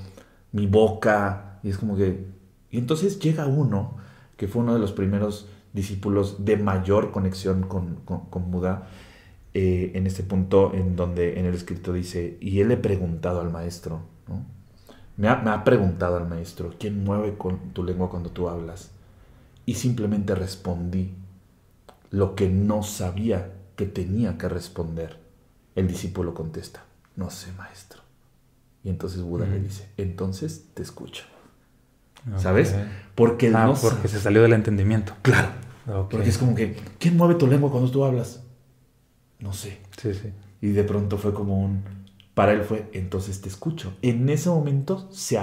[0.52, 1.58] mi boca.
[1.62, 2.24] Y es como que...
[2.70, 3.98] Y entonces llega uno,
[4.36, 8.88] que fue uno de los primeros discípulos de mayor conexión con, con, Buda,
[9.52, 13.50] eh, en este punto en donde en el escrito dice, y él le preguntado al
[13.50, 14.44] maestro, ¿no?
[15.16, 18.90] Me ha, preguntado al maestro, ¿quién mueve con tu lengua cuando tú hablas?
[19.66, 21.14] Y simplemente respondí
[22.10, 25.18] lo que no sabía que tenía que responder.
[25.76, 28.02] El discípulo contesta, no sé, maestro.
[28.82, 29.62] Y entonces Buda le mm.
[29.62, 31.24] dice, entonces te escucho.
[32.38, 32.74] ¿Sabes?
[33.14, 35.14] Porque ah, no porque se salió del entendimiento.
[35.22, 35.50] Claro.
[36.08, 38.42] Porque es como que, ¿quién mueve tu lengua cuando tú hablas?
[39.40, 39.80] No sé.
[40.00, 40.32] Sí, sí.
[40.60, 41.82] Y de pronto fue como un,
[42.34, 43.94] para él fue, entonces te escucho.
[44.02, 45.38] En ese momento, se,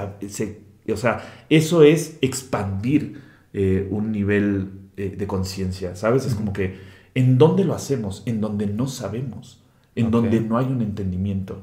[0.92, 3.22] o sea, eso es expandir
[3.54, 6.26] eh, un nivel eh, de conciencia, ¿sabes?
[6.26, 6.80] Es como que,
[7.14, 8.24] ¿en dónde lo hacemos?
[8.26, 9.62] En donde no sabemos,
[9.96, 11.62] en donde no hay un entendimiento.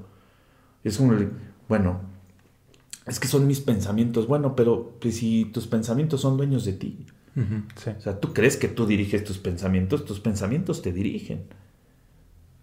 [0.85, 1.17] Es como,
[1.69, 2.01] bueno,
[3.07, 4.29] es que son mis pensamientos.
[4.29, 7.07] Bueno, pero pues, si tus pensamientos son dueños de ti.
[7.37, 11.43] O sea, tú crees que tú diriges tus pensamientos, tus pensamientos te dirigen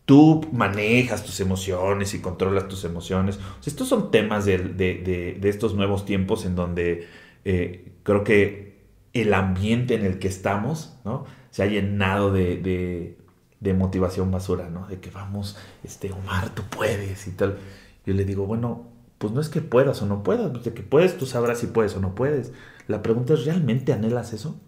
[0.06, 3.40] tú manejas tus emociones y controlas tus emociones.
[3.66, 7.08] estos son temas de, estos nuevos tiempos en donde
[7.46, 8.74] eh, creo que
[9.14, 11.26] el ambiente en el que estamos ¿no?
[11.52, 13.18] se ha llenado de,
[13.78, 14.88] motivación basura, ¿no?
[14.88, 17.58] de que vamos, este, Omar, tú puedes y tal.
[18.06, 21.18] Yo le digo, bueno, pues no es que puedas o no puedas, de que puedes,
[21.18, 22.52] tú sabrás si puedes o no puedes.
[22.88, 24.60] La pregunta es, ¿realmente anhelas eso?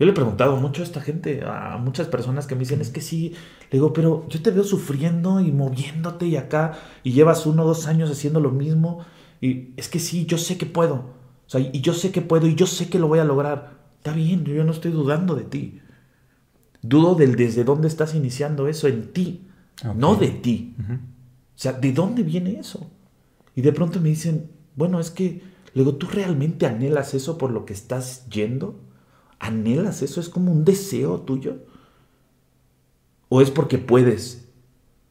[0.00, 2.88] Yo le he preguntado mucho a esta gente, a muchas personas que me dicen, es
[2.88, 3.34] que sí,
[3.70, 7.66] le digo, pero yo te veo sufriendo y moviéndote y acá, y llevas uno o
[7.66, 9.04] dos años haciendo lo mismo,
[9.42, 12.46] y es que sí, yo sé que puedo, o sea, y yo sé que puedo
[12.46, 13.78] y yo sé que lo voy a lograr.
[13.98, 15.80] Está bien, yo no estoy dudando de ti.
[16.80, 19.48] Dudo del desde dónde estás iniciando eso en ti,
[19.96, 20.76] no de ti.
[20.78, 22.90] O sea, ¿de dónde viene eso?
[23.54, 25.42] Y de pronto me dicen, bueno, es que,
[25.74, 28.80] luego, ¿tú realmente anhelas eso por lo que estás yendo?
[29.40, 30.20] ¿Anhelas eso?
[30.20, 31.56] ¿Es como un deseo tuyo?
[33.28, 34.48] ¿O es porque puedes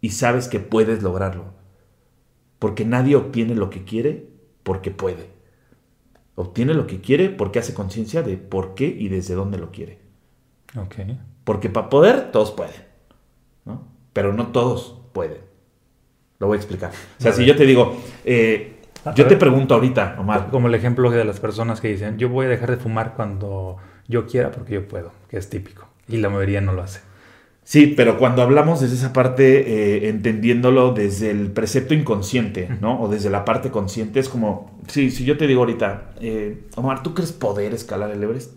[0.01, 1.53] y sabes que puedes lograrlo?
[2.59, 4.29] Porque nadie obtiene lo que quiere
[4.63, 5.29] porque puede.
[6.35, 9.99] Obtiene lo que quiere porque hace conciencia de por qué y desde dónde lo quiere.
[10.77, 10.95] Ok.
[11.43, 12.85] Porque para poder, todos pueden.
[13.65, 13.87] ¿no?
[14.13, 15.39] Pero no todos pueden.
[16.37, 16.91] Lo voy a explicar.
[17.17, 18.79] O sea, si yo te digo, eh,
[19.15, 20.49] yo te pregunto ahorita, Omar.
[20.49, 23.77] Como el ejemplo de las personas que dicen, yo voy a dejar de fumar cuando
[24.09, 25.87] yo quiera porque yo puedo, que es típico.
[26.09, 26.99] Y la mayoría no lo hace.
[27.63, 32.99] Sí, pero cuando hablamos desde esa parte, eh, entendiéndolo desde el precepto inconsciente, ¿no?
[32.99, 37.03] O desde la parte consciente, es como, sí, si yo te digo ahorita, eh, Omar,
[37.03, 38.53] ¿tú crees poder escalar el Everest?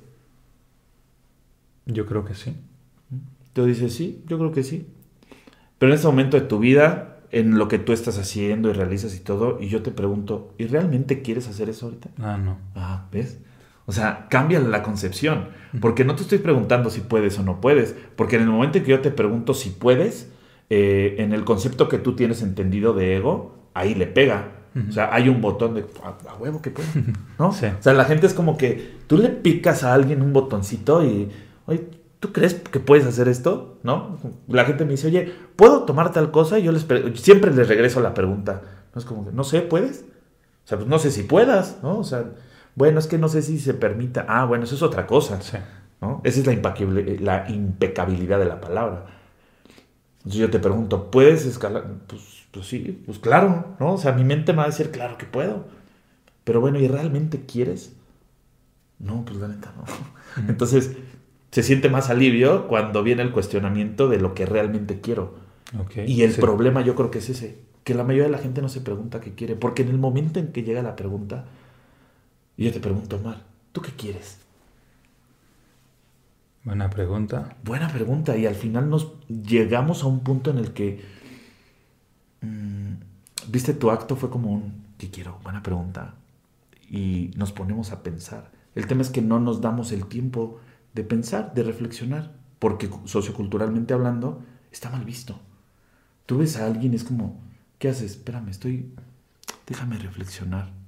[1.85, 2.57] Yo creo que sí.
[3.53, 4.87] Tú dices, sí, yo creo que sí.
[5.77, 9.15] Pero en ese momento de tu vida, en lo que tú estás haciendo y realizas
[9.15, 12.09] y todo, y yo te pregunto, ¿y realmente quieres hacer eso ahorita?
[12.19, 12.57] Ah, no.
[12.75, 13.41] Ah, ¿ves?
[13.87, 15.49] O sea, cambia la concepción.
[15.81, 17.95] Porque no te estoy preguntando si puedes o no puedes.
[18.17, 20.31] Porque en el momento en que yo te pregunto si puedes,
[20.69, 24.63] eh, en el concepto que tú tienes entendido de ego, ahí le pega.
[24.89, 26.89] O sea, hay un botón de a, huevo que puede.
[27.39, 27.49] ¿No?
[27.49, 31.31] O sea, la gente es como que tú le picas a alguien un botoncito y,
[31.67, 31.89] oye,
[32.21, 33.79] ¿tú crees que puedes hacer esto?
[33.83, 34.19] ¿No?
[34.49, 36.59] La gente me dice, oye, ¿puedo tomar tal cosa?
[36.59, 38.63] Y yo les siempre les regreso la pregunta.
[38.95, 40.07] No es como que, no sé, ¿puedes?
[40.65, 41.99] O sea, pues no sé si puedas, ¿no?
[41.99, 42.25] O sea,
[42.75, 44.25] bueno, es que no sé si se permita.
[44.29, 45.39] Ah, bueno, eso es otra cosa.
[46.01, 46.21] ¿no?
[46.25, 46.75] Esa es la,
[47.21, 49.07] la impecabilidad de la palabra.
[50.19, 51.85] Entonces yo te pregunto, ¿puedes escalar?
[52.07, 53.95] Pues, pues sí, pues claro, ¿no?
[53.95, 55.67] O sea, mi mente me va a decir, claro que puedo.
[56.45, 57.95] Pero bueno, ¿y realmente quieres?
[58.99, 59.85] No, pues la neta no.
[60.49, 60.97] Entonces,
[61.51, 65.35] se siente más alivio cuando viene el cuestionamiento de lo que realmente quiero.
[66.07, 68.69] y el problema yo creo que es ese, que la mayoría de la gente no
[68.69, 71.47] se pregunta qué quiere, porque en el momento en que llega la pregunta,
[72.57, 74.39] y yo te pregunto, Omar, ¿tú qué quieres?
[76.65, 77.57] Buena pregunta.
[77.65, 78.37] Buena pregunta.
[78.37, 81.05] Y al final nos llegamos a un punto en el que,
[82.41, 82.93] mm,
[83.49, 85.39] viste, tu acto fue como un, ¿qué quiero?
[85.43, 86.15] Buena pregunta.
[86.89, 88.51] Y nos ponemos a pensar.
[88.75, 90.61] El tema es que no nos damos el tiempo
[90.95, 95.41] de pensar, de reflexionar, porque socioculturalmente hablando está mal visto.
[96.27, 97.41] Tú ves a alguien es como,
[97.79, 98.13] ¿qué haces?
[98.13, 98.93] Espérame, estoy,
[99.67, 100.82] déjame reflexionar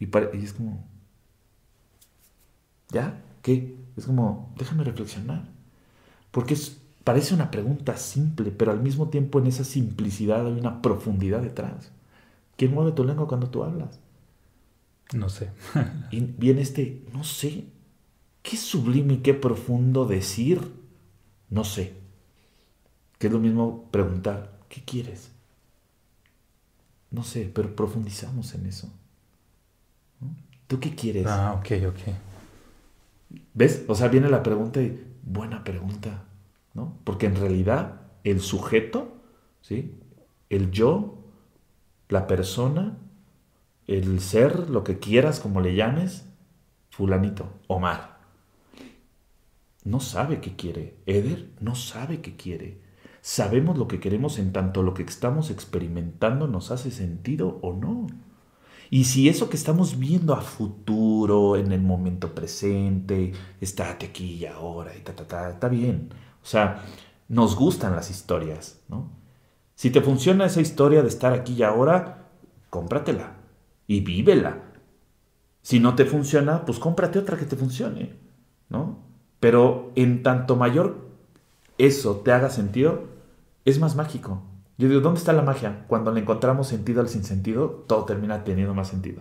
[0.00, 0.08] y,
[0.42, 0.88] es como,
[2.90, 3.22] ¿ya?
[3.42, 3.76] ¿Qué?
[3.96, 5.44] Es como, déjame reflexionar.
[6.30, 6.56] Porque
[7.04, 11.92] parece una pregunta simple, pero al mismo tiempo en esa simplicidad hay una profundidad detrás.
[12.56, 14.00] ¿Quién mueve tu lengua cuando tú hablas?
[15.12, 15.50] No sé.
[16.10, 17.66] y viene este, no sé.
[18.42, 20.60] Qué sublime y qué profundo decir,
[21.50, 21.94] no sé.
[23.18, 25.30] Que es lo mismo preguntar, ¿qué quieres?
[27.10, 28.90] No sé, pero profundizamos en eso.
[30.70, 31.26] ¿Tú qué quieres?
[31.26, 32.14] Ah, ok, ok.
[33.54, 33.84] ¿Ves?
[33.88, 36.22] O sea, viene la pregunta y buena pregunta,
[36.74, 36.96] ¿no?
[37.02, 39.16] Porque en realidad el sujeto,
[39.62, 39.98] ¿sí?
[40.48, 41.24] El yo,
[42.08, 42.96] la persona,
[43.88, 46.26] el ser, lo que quieras, como le llames,
[46.90, 48.18] fulanito, Omar,
[49.82, 50.94] no sabe qué quiere.
[51.06, 52.78] Eder no sabe qué quiere.
[53.22, 58.06] Sabemos lo que queremos en tanto lo que estamos experimentando nos hace sentido o no.
[58.90, 64.46] Y si eso que estamos viendo a futuro, en el momento presente, estate aquí y
[64.46, 66.12] ahora, y ta, ta, ta, está bien.
[66.42, 66.82] O sea,
[67.28, 69.08] nos gustan las historias, ¿no?
[69.76, 72.28] Si te funciona esa historia de estar aquí y ahora,
[72.68, 73.36] cómpratela
[73.86, 74.58] y vívela.
[75.62, 78.16] Si no te funciona, pues cómprate otra que te funcione,
[78.68, 78.98] ¿no?
[79.38, 81.08] Pero en tanto mayor
[81.78, 83.04] eso te haga sentido,
[83.64, 84.42] es más mágico.
[84.80, 85.84] Yo digo, ¿dónde está la magia?
[85.88, 89.20] Cuando le encontramos sentido al sinsentido, todo termina teniendo más sentido.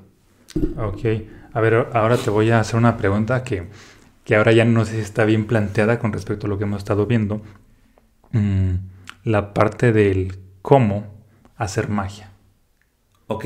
[0.78, 0.99] Ok,
[1.51, 3.68] a ver, ahora te voy a hacer una pregunta que,
[4.38, 7.05] ahora ya no sé si está bien planteada con respecto a lo que hemos estado
[7.07, 7.41] viendo.
[8.32, 8.76] Mm,
[9.26, 11.07] la parte del cómo
[11.57, 12.32] hacer magia.
[13.28, 13.45] Ok.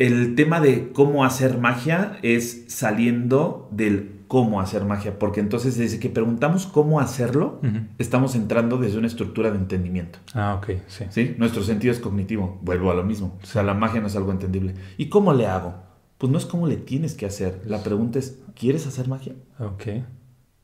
[0.00, 5.98] El tema de cómo hacer magia es saliendo del cómo hacer magia, porque entonces desde
[5.98, 7.60] que preguntamos cómo hacerlo,
[7.98, 10.18] estamos entrando desde una estructura de entendimiento.
[10.32, 11.04] Ah, ok, sí.
[11.10, 11.34] ¿Sí?
[11.36, 13.38] Nuestro sentido es cognitivo, vuelvo a lo mismo.
[13.42, 14.74] O sea, la magia no es algo entendible.
[14.96, 15.74] ¿Y cómo le hago?
[16.16, 17.60] Pues no es cómo le tienes que hacer.
[17.66, 19.34] La pregunta es, ¿quieres hacer magia?
[19.58, 19.84] Ok.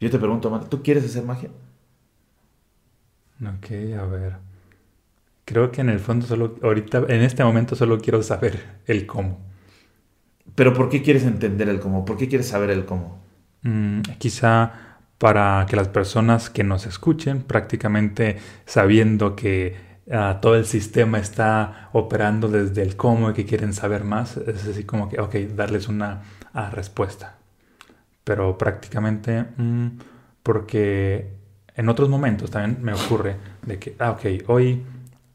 [0.01, 1.51] Yo te pregunto, Amanda, ¿tú quieres hacer magia?
[3.43, 3.71] Ok,
[4.01, 4.46] a ver.
[5.47, 9.39] Creo que en el fondo solo, ahorita, en este momento solo quiero saber el cómo.
[10.57, 12.05] Pero ¿por qué quieres entender el cómo?
[12.05, 13.23] ¿Por qué quieres saber el cómo?
[13.63, 19.77] Mm, quizá para que las personas que nos escuchen, prácticamente sabiendo que
[20.11, 24.67] ah, todo el sistema está operando desde el cómo y que quieren saber más, es
[24.67, 26.23] así como que, ok, darles una
[26.55, 27.37] ah, respuesta.
[28.25, 29.87] Pero prácticamente, mm,
[30.43, 31.29] porque
[31.77, 34.83] en otros momentos también me ocurre de que, ah, ok, hoy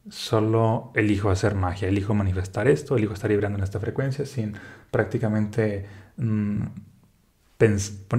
[0.09, 4.53] solo elijo hacer magia, elijo manifestar esto, elijo estar vibrando en esta frecuencia sin
[4.89, 5.85] prácticamente...
[6.17, 6.63] Mm,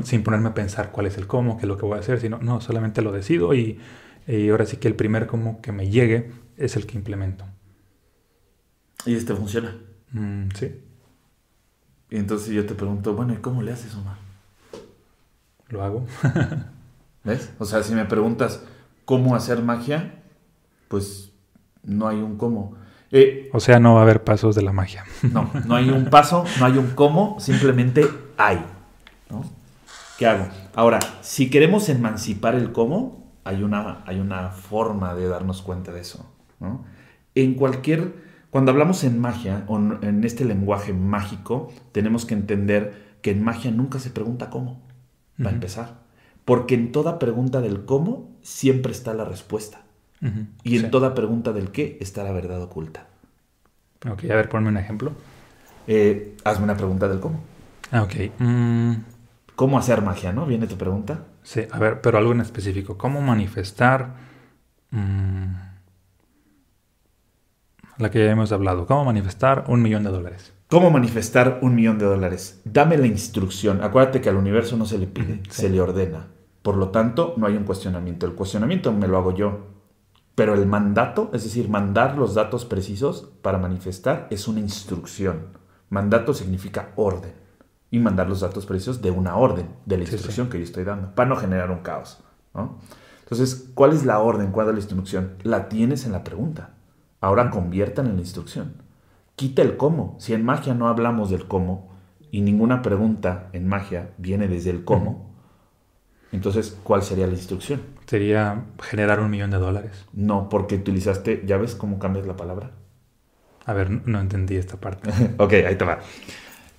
[0.05, 2.21] sin ponerme a pensar cuál es el cómo, qué es lo que voy a hacer,
[2.21, 3.81] sino, no, solamente lo decido y,
[4.49, 7.45] ahora sí que el primer cómo que me llegue es el que implemento.
[9.05, 9.77] ¿Y este funciona?
[10.13, 10.81] Mm, sí.
[12.11, 14.17] Y entonces yo te pregunto, bueno, ¿y cómo le haces, Omar?
[15.69, 16.07] Lo hago.
[17.25, 17.51] ¿Ves?
[17.59, 18.63] O sea, si me preguntas
[19.05, 20.23] cómo hacer magia,
[20.87, 21.32] pues
[21.83, 22.75] no hay un cómo.
[23.11, 25.05] Eh, o sea, no va a haber pasos de la magia.
[25.23, 28.65] No, no hay un paso, no hay un cómo, simplemente hay.
[30.19, 30.49] ¿Qué hago?
[30.75, 36.01] Ahora, si queremos emancipar el cómo, hay una, hay una forma de darnos cuenta de
[36.01, 36.27] eso.
[37.35, 38.15] En cualquier,
[38.51, 43.71] cuando hablamos en magia o en este lenguaje mágico, tenemos que entender que en magia
[43.71, 44.81] nunca se pregunta cómo,
[45.45, 46.03] va a empezar.
[46.45, 49.82] Porque en toda pregunta del cómo siempre está la respuesta.
[50.63, 53.09] Y en toda pregunta del qué está la verdad oculta.
[54.09, 55.13] Ok, a ver, ponme un ejemplo.
[55.87, 57.41] Eh, hazme una pregunta del cómo.
[57.91, 58.15] Ah, ok.
[58.39, 58.93] Mm,
[59.57, 60.47] ¿Cómo hacer magia, no?
[60.47, 61.25] ¿Viene tu pregunta?
[61.43, 62.97] Sí, a ver, pero algo en específico.
[62.97, 64.15] ¿Cómo manifestar
[64.91, 65.55] mm,
[67.99, 68.87] la que ya hemos hablado?
[68.87, 70.53] ¿Cómo manifestar un millón de dólares?
[70.69, 72.63] ¿Cómo manifestar un millón de dólares?
[72.65, 73.83] Dame la instrucción.
[73.83, 76.29] Acuérdate que al universo no se le pide, se le ordena.
[76.63, 78.25] Por lo tanto, no hay un cuestionamiento.
[78.25, 79.67] El cuestionamiento me lo hago yo.
[80.35, 85.49] Pero el mandato, es decir, mandar los datos precisos para manifestar, es una instrucción.
[85.91, 87.35] Mandato significa orden
[87.91, 91.15] y mandar los datos precisos de una orden, de la instrucción que yo estoy dando,
[91.15, 92.23] para no generar un caos.
[93.25, 94.51] Entonces, ¿cuál es la orden?
[94.53, 95.35] ¿Cuál es la instrucción?
[95.43, 96.71] La tienes en la pregunta.
[97.21, 98.75] Ahora conviertan en la instrucción.
[99.37, 100.17] Quita el cómo.
[100.19, 101.91] Si en magia no hablamos del cómo
[102.31, 105.31] y ninguna pregunta en magia viene desde el cómo,
[106.33, 107.83] entonces, ¿cuál sería la instrucción?
[108.13, 110.05] Sería generar un millón de dólares.
[110.13, 112.73] No, porque utilizaste, ¿ya ves cómo cambias la palabra?
[113.65, 115.09] A ver, no entendí esta parte.
[115.39, 116.01] ok, ahí te va.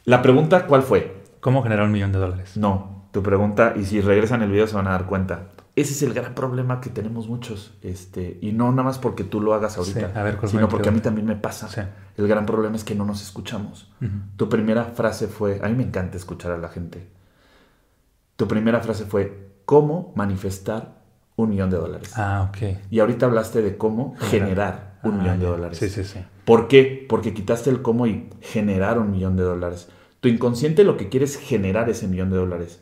[0.05, 1.23] La pregunta, ¿cuál fue?
[1.39, 2.55] ¿Cómo generar un millón de dólares?
[2.55, 5.47] No, tu pregunta, y si regresan el video se van a dar cuenta.
[5.75, 9.41] Ese es el gran problema que tenemos muchos, este, y no nada más porque tú
[9.41, 11.95] lo hagas ahorita, a ver, sino porque a mí también me pasa.
[12.15, 13.91] El gran problema es que no nos escuchamos.
[14.38, 17.07] Tu primera frase fue, a mí me encanta escuchar a la gente.
[18.36, 21.01] Tu primera frase fue, ¿cómo manifestar
[21.36, 22.11] un millón de dólares?
[22.15, 22.77] Ah, ok.
[22.89, 25.77] Y ahorita hablaste de cómo generar un millón de dólares.
[25.77, 26.19] Sí, sí, sí.
[26.45, 27.05] ¿Por qué?
[27.07, 29.89] Porque quitaste el cómo y generar un millón de dólares.
[30.19, 32.79] Tu inconsciente lo que quiere es generar ese millón de dólares.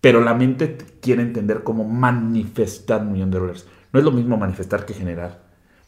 [0.00, 3.66] Pero la mente quiere entender cómo manifestar un millón de dólares.
[3.92, 5.42] No es lo mismo manifestar que generar.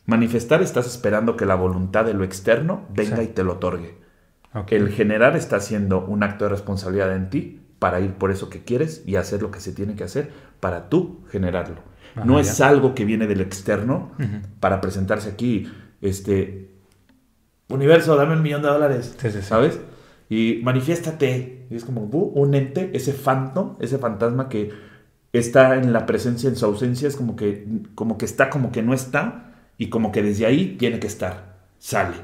[0.06, 3.96] Manifestar estás esperando que la voluntad de lo externo venga y te lo otorgue.
[4.68, 8.62] El generar está haciendo un acto de responsabilidad en ti para ir por eso que
[8.62, 10.30] quieres y hacer lo que se tiene que hacer
[10.61, 11.80] para tú generarlo.
[12.24, 14.12] no es algo que viene del externo
[14.61, 15.68] para presentarse aquí,
[16.01, 16.70] este,
[17.68, 19.80] universo, dame un millón de dólares, ¿sabes?
[20.28, 21.66] Y manifiéstate.
[21.70, 24.70] Y es como un ente, ese fantasma, ese fantasma que
[25.33, 27.66] está en la presencia, en su ausencia, es como que,
[27.97, 31.57] como que está, como que no está, y como que desde ahí tiene que estar,
[31.80, 32.14] sale.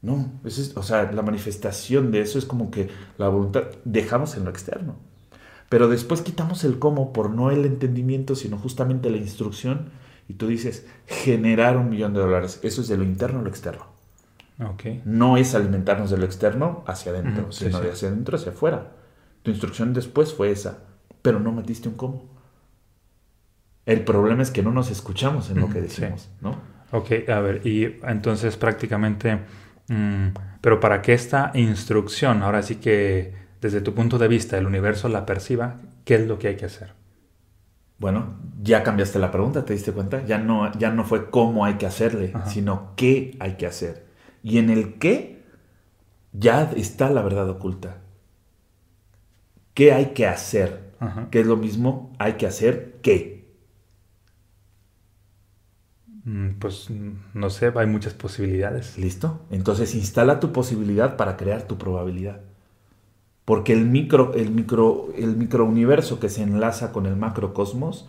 [0.00, 4.36] No, eso es, o sea, la manifestación de eso es como que la voluntad dejamos
[4.36, 4.96] en lo externo.
[5.68, 9.90] Pero después quitamos el cómo por no el entendimiento, sino justamente la instrucción,
[10.28, 12.60] y tú dices, generar un millón de dólares.
[12.62, 13.86] Eso es de lo interno a lo externo.
[15.04, 18.92] No es alimentarnos de lo externo hacia adentro, sino de hacia adentro hacia afuera.
[19.42, 20.78] Tu instrucción después fue esa,
[21.22, 22.24] pero no metiste un cómo.
[23.86, 26.56] El problema es que no nos escuchamos en lo que decimos, ¿no?
[26.90, 29.40] Ok, a ver, y entonces prácticamente,
[29.88, 30.28] mm,
[30.60, 35.08] pero para que esta instrucción, ahora sí que desde tu punto de vista el universo
[35.08, 36.94] la perciba, ¿qué es lo que hay que hacer?
[37.98, 40.24] Bueno, ya cambiaste la pregunta, ¿te diste cuenta?
[40.24, 44.06] Ya no, ya no fue cómo hay que hacerle, sino qué hay que hacer.
[44.42, 45.42] Y en el qué
[46.32, 47.98] ya está la verdad oculta.
[49.74, 50.92] ¿Qué hay que hacer?
[51.30, 52.12] ¿Qué es lo mismo?
[52.18, 53.37] Hay que hacer qué.
[56.28, 56.88] Mm, pues
[57.32, 58.98] no sé, hay muchas posibilidades.
[58.98, 59.40] ¿Listo?
[59.50, 62.40] Entonces instala tu posibilidad para crear tu probabilidad.
[63.46, 68.06] Porque el micro, el micro, el microuniverso que se enlaza con el macrocosmos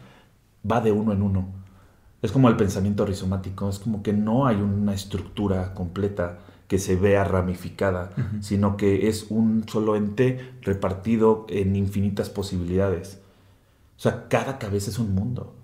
[0.69, 1.47] va de uno en uno.
[2.21, 6.97] Es como el pensamiento rizomático, es como que no hay una estructura completa que se
[6.97, 8.11] vea ramificada,
[8.41, 13.21] sino que es un solo ente repartido en infinitas posibilidades.
[13.97, 15.55] O sea, cada cabeza es un mundo,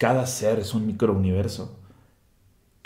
[0.00, 1.78] cada ser es un microuniverso.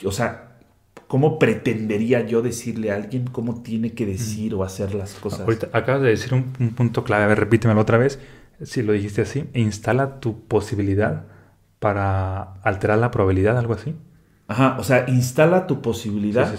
[0.04, 0.58] O sea,
[1.06, 5.42] ¿cómo pretendería yo decirle a alguien cómo tiene que decir o hacer las cosas?
[5.42, 8.18] Ahorita acabas de decir un, un punto clave, a ver, repítemelo otra vez,
[8.64, 11.26] si lo dijiste así, instala tu posibilidad
[11.78, 13.94] para alterar la probabilidad, algo así.
[14.48, 16.52] Ajá, o sea, instala tu posibilidad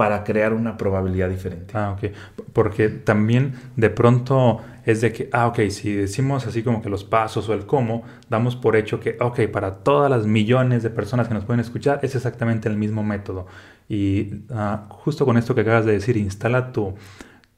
[0.00, 1.74] para crear una probabilidad diferente.
[1.76, 2.10] Ah, ok.
[2.54, 7.04] Porque también de pronto es de que, ah, ok, si decimos así como que los
[7.04, 11.28] pasos o el cómo, damos por hecho que, ok, para todas las millones de personas
[11.28, 13.46] que nos pueden escuchar es exactamente el mismo método.
[13.90, 16.94] Y ah, justo con esto que acabas de decir, instala tu,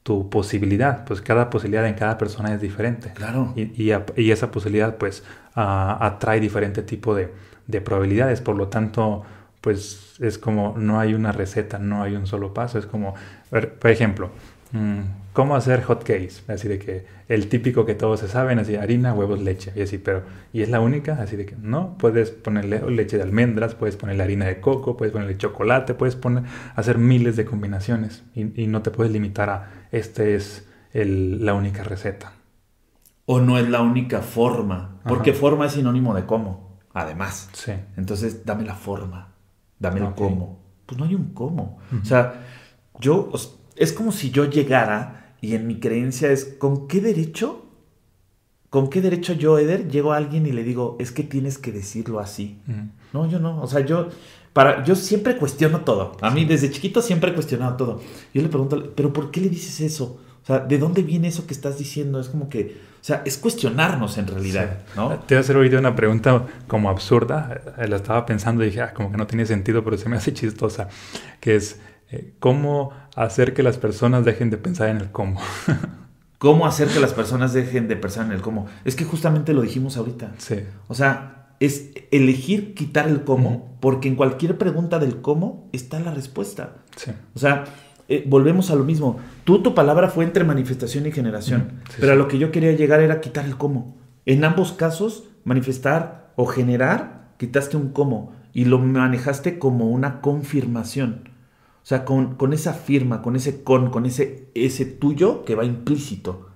[0.03, 3.13] tu posibilidad, pues cada posibilidad en cada persona es diferente.
[3.13, 3.53] Claro.
[3.55, 3.71] Y,
[4.17, 5.23] y, esa posibilidad pues
[5.55, 7.33] atrae diferente tipo de,
[7.67, 9.23] de, probabilidades, por lo tanto
[9.63, 13.15] pues es como no hay una receta, no hay un solo paso, es como,
[13.49, 14.29] por ejemplo,
[14.73, 14.99] mm,
[15.31, 16.43] ¿cómo hacer hot cakes?
[16.49, 19.99] Así de que el típico que todos se saben, así harina, huevos, leche, y así,
[19.99, 21.13] pero ¿y es la única?
[21.21, 25.13] Así de que no, puedes ponerle leche de almendras, puedes ponerle harina de coco, puedes
[25.13, 26.43] ponerle chocolate, puedes poner,
[26.75, 31.53] hacer miles de combinaciones y, y no te puedes limitar a este es el, la
[31.53, 32.33] única receta.
[33.27, 37.49] O no es la única forma, porque forma es sinónimo de cómo, además.
[37.53, 37.71] Sí.
[37.95, 39.32] Entonces, dame la forma
[39.83, 40.59] dame el cómo.
[40.85, 41.77] Pues no hay un cómo.
[42.01, 42.45] O sea,
[42.99, 43.31] yo,
[43.75, 47.65] es como si yo llegara y en mi creencia es, ¿con qué derecho?
[48.69, 51.71] ¿Con qué derecho yo, Eder, llego a alguien y le digo, es que tienes que
[51.71, 52.59] decirlo así?
[53.11, 53.61] No, yo no.
[53.61, 54.07] O sea, yo,
[54.51, 56.17] para, yo siempre cuestiono todo.
[56.21, 58.01] A mí desde chiquito siempre he cuestionado todo.
[58.33, 60.19] Yo le pregunto, ¿pero por qué le dices eso?
[60.43, 62.19] O sea, ¿de dónde viene eso que estás diciendo?
[62.19, 65.09] Es como que, o sea, es cuestionarnos en realidad, ¿no?
[65.19, 67.61] Te voy a hacer ahorita una pregunta como absurda.
[67.77, 70.17] Eh, la estaba pensando y dije, ah, como que no tiene sentido, pero se me
[70.17, 70.89] hace chistosa.
[71.39, 71.79] Que es,
[72.11, 75.39] eh, ¿cómo hacer que las personas dejen de pensar en el cómo?
[76.39, 78.67] ¿Cómo hacer que las personas dejen de pensar en el cómo?
[78.83, 80.33] Es que justamente lo dijimos ahorita.
[80.39, 80.59] Sí.
[80.89, 86.13] O sea, es elegir quitar el cómo, porque en cualquier pregunta del cómo está la
[86.13, 86.83] respuesta.
[86.97, 87.11] Sí.
[87.33, 87.63] O sea,
[88.09, 89.19] eh, volvemos a lo mismo.
[89.43, 91.81] Tú, tu palabra fue entre manifestación y generación.
[91.99, 93.95] pero a lo que yo quería llegar era quitar el cómo.
[94.25, 101.29] En ambos casos, manifestar o generar, quitaste un cómo y lo manejaste como una confirmación.
[101.83, 105.65] O sea, con, con esa firma, con ese con, con ese, ese tuyo que va
[105.65, 106.47] implícito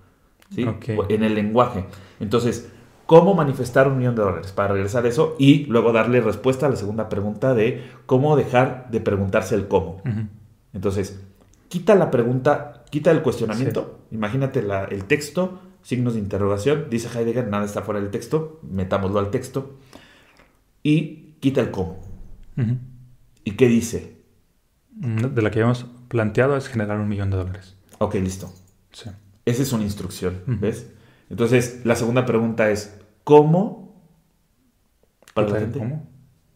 [0.56, 1.86] en el lenguaje.
[2.22, 2.72] Entonces,
[3.06, 4.54] ¿cómo manifestar un millón de dólares?
[4.54, 8.88] Para regresar a eso y luego darle respuesta a la segunda pregunta de cómo dejar
[8.90, 10.02] de preguntarse el cómo.
[10.72, 11.22] Entonces,
[11.70, 14.60] quita la pregunta, quita el cuestionamiento, imagínate
[14.90, 19.78] el texto, signos de interrogación, dice Heidegger, nada está fuera del texto, metámoslo al texto,
[20.84, 22.00] y quita el cómo.
[23.44, 24.18] ¿Y qué dice?
[24.92, 27.76] Mm, de la que habíamos planteado es generar un millón de dólares.
[28.00, 28.52] Ok, listo.
[28.92, 29.10] Sí.
[29.46, 30.92] Esa es una instrucción, ¿ves?
[31.30, 34.04] Entonces, la segunda pregunta es, ¿cómo?
[35.34, 35.80] ¿Para la gente?
[35.80, 36.10] ¿Cómo?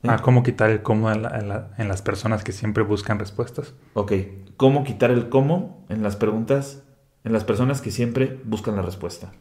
[0.04, 3.74] Ah, ¿cómo quitar el cómo en, las personas que siempre buscan respuestas?
[3.94, 4.14] Ok,
[4.58, 6.84] ¿cómo quitar el cómo en las preguntas,
[7.24, 9.32] en las personas que siempre buscan la respuesta?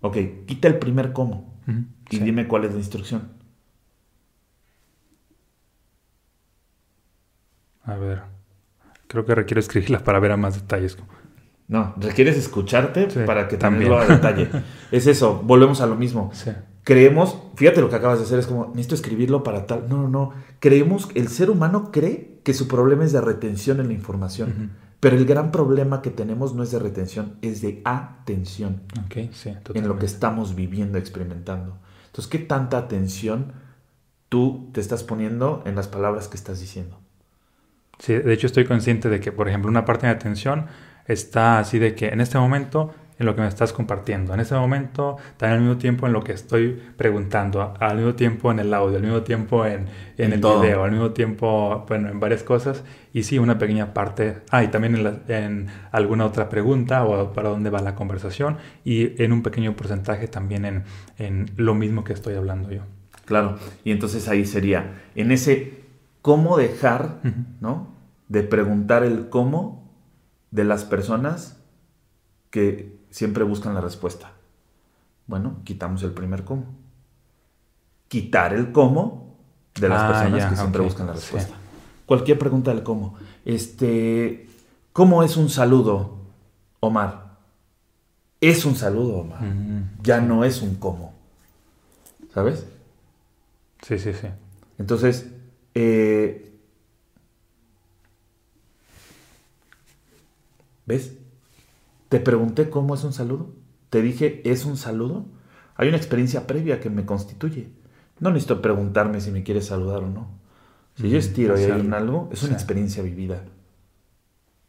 [0.00, 1.54] Ok, quita el primer cómo
[2.10, 3.32] y dime cuál es la instrucción.
[7.82, 8.22] A ver,
[9.08, 10.96] creo que requiero escribirlas para ver a más detalles.
[11.66, 14.48] No, requieres escucharte para que también lo a detalle.
[14.92, 16.30] es eso, volvemos a lo mismo.
[16.84, 19.88] Creemos, fíjate lo que acabas de hacer, es como, necesito escribirlo para tal.
[19.88, 20.32] No, no, no.
[20.60, 24.70] Creemos, el ser humano cree que su problema es de retención en la información.
[25.00, 28.82] Pero el gran problema que tenemos no es de retención, es de atención.
[29.06, 31.78] Okay, sí, en lo que estamos viviendo, experimentando.
[32.06, 33.52] Entonces, ¿qué tanta atención
[34.28, 36.98] tú te estás poniendo en las palabras que estás diciendo?
[37.98, 40.66] Sí, de hecho estoy consciente de que, por ejemplo, una parte de atención
[41.06, 44.34] está así de que en este momento en lo que me estás compartiendo.
[44.34, 48.50] En ese momento, también al mismo tiempo en lo que estoy preguntando, al mismo tiempo
[48.50, 49.86] en el audio, al mismo tiempo en,
[50.18, 52.82] en, el video, al mismo tiempo, bueno, en varias cosas.
[53.12, 57.50] Y sí, una pequeña parte, ah, y también en, en alguna otra pregunta o para
[57.50, 60.84] dónde va la conversación y en un pequeño porcentaje también en,
[61.18, 62.82] en lo mismo que estoy hablando yo.
[63.24, 65.84] Claro, y entonces ahí sería, en ese
[66.20, 67.20] cómo dejar,
[67.60, 67.94] ¿no?
[68.28, 69.92] De preguntar el cómo
[70.50, 71.60] de las personas
[72.50, 74.32] que siempre buscan la respuesta.
[75.28, 76.64] Bueno, quitamos el primer cómo.
[78.08, 79.36] Quitar el cómo
[79.76, 81.20] de las Ah, personas ya, que siempre buscan la sí.
[81.20, 81.54] respuesta.
[82.06, 83.14] Cualquier pregunta del cómo.
[83.44, 84.48] Este,
[84.92, 86.16] ¿cómo es un saludo,
[86.80, 87.36] Omar?
[88.40, 89.38] Es un saludo, Omar.
[90.02, 91.14] Ya no es un cómo.
[92.34, 92.66] ¿Sabes?
[93.82, 94.26] Sí, sí, sí.
[94.76, 95.28] Entonces,
[95.76, 96.52] eh,
[100.84, 101.12] ¿ves?
[102.14, 103.56] Te pregunté cómo es un saludo.
[103.90, 105.26] Te dije, ¿es un saludo?
[105.74, 107.72] Hay una experiencia previa que me constituye.
[108.20, 110.28] No necesito preguntarme si me quieres saludar o no.
[110.94, 113.42] Si yo estiro y hay un algo, es una experiencia vivida.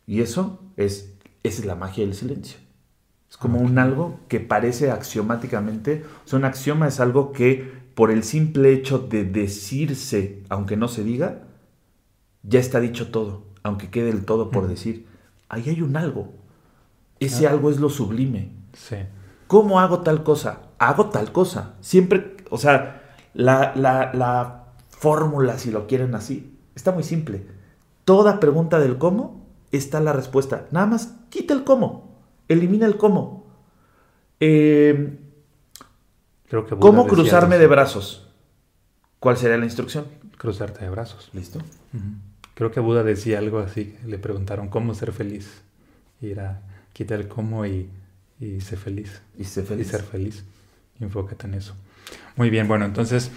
[0.08, 2.58] Y eso es, es la magia del silencio.
[3.30, 8.10] Es como un algo que parece axiomáticamente, o sea, un axioma es algo que por
[8.10, 11.44] el simple hecho de decirse, aunque no se diga,
[12.42, 15.06] ya está dicho todo, aunque quede el todo por decir.
[15.48, 16.44] Ahí hay un algo.
[17.20, 18.52] Ese algo es lo sublime.
[18.74, 18.98] Sí.
[19.48, 20.62] ¿Cómo hago tal cosa?
[20.80, 21.76] Hago tal cosa.
[21.82, 27.46] Siempre, o sea, la, la, la fórmula, si lo quieren así, está muy simple.
[28.04, 30.68] Toda pregunta del cómo está la respuesta.
[30.72, 32.16] Nada más quita el cómo.
[32.48, 33.46] Elimina el cómo.
[34.40, 35.20] Eh,
[36.48, 37.62] Creo que Buda ¿Cómo cruzarme eso.
[37.62, 38.28] de brazos?
[39.20, 40.06] ¿Cuál sería la instrucción?
[40.38, 41.30] Cruzarte de brazos.
[41.34, 41.60] ¿Listo?
[42.54, 43.98] Creo que Buda decía algo así.
[44.06, 45.64] Le preguntaron cómo ser feliz.
[46.22, 46.62] Y era
[46.96, 47.90] quita el cómo y,
[48.40, 49.22] y sé feliz.
[49.38, 49.88] Y sé Y feliz.
[49.90, 50.46] ser feliz.
[51.02, 51.76] Enfócate en eso.
[52.38, 53.32] Muy bien, bueno, entonces,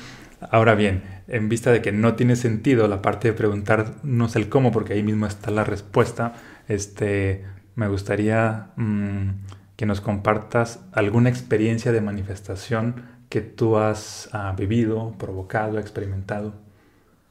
[0.53, 4.71] ahora bien, en vista de que no tiene sentido la parte de preguntarnos el cómo,
[4.71, 6.35] porque ahí mismo está la respuesta,
[6.69, 7.45] este,
[7.75, 9.31] me gustaría mm,
[9.75, 16.55] que nos compartas alguna experiencia de manifestación que tú has ah, vivido, provocado, experimentado,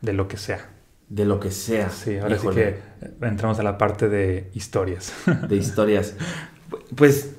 [0.01, 0.76] de lo que sea.
[1.09, 1.89] De lo que sea.
[1.89, 2.75] Sí, ahora Híjole.
[2.75, 2.81] sí
[3.19, 5.13] que entramos a la parte de historias.
[5.47, 6.15] de historias.
[6.95, 7.35] Pues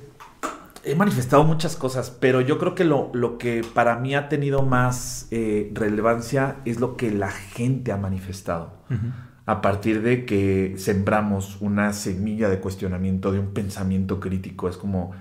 [0.83, 4.63] he manifestado muchas cosas, pero yo creo que lo, lo que para mí ha tenido
[4.63, 8.79] más eh, relevancia es lo que la gente ha manifestado.
[9.45, 14.69] A partir de que sembramos una semilla de cuestionamiento, de un pensamiento crítico.
[14.69, 15.11] Es como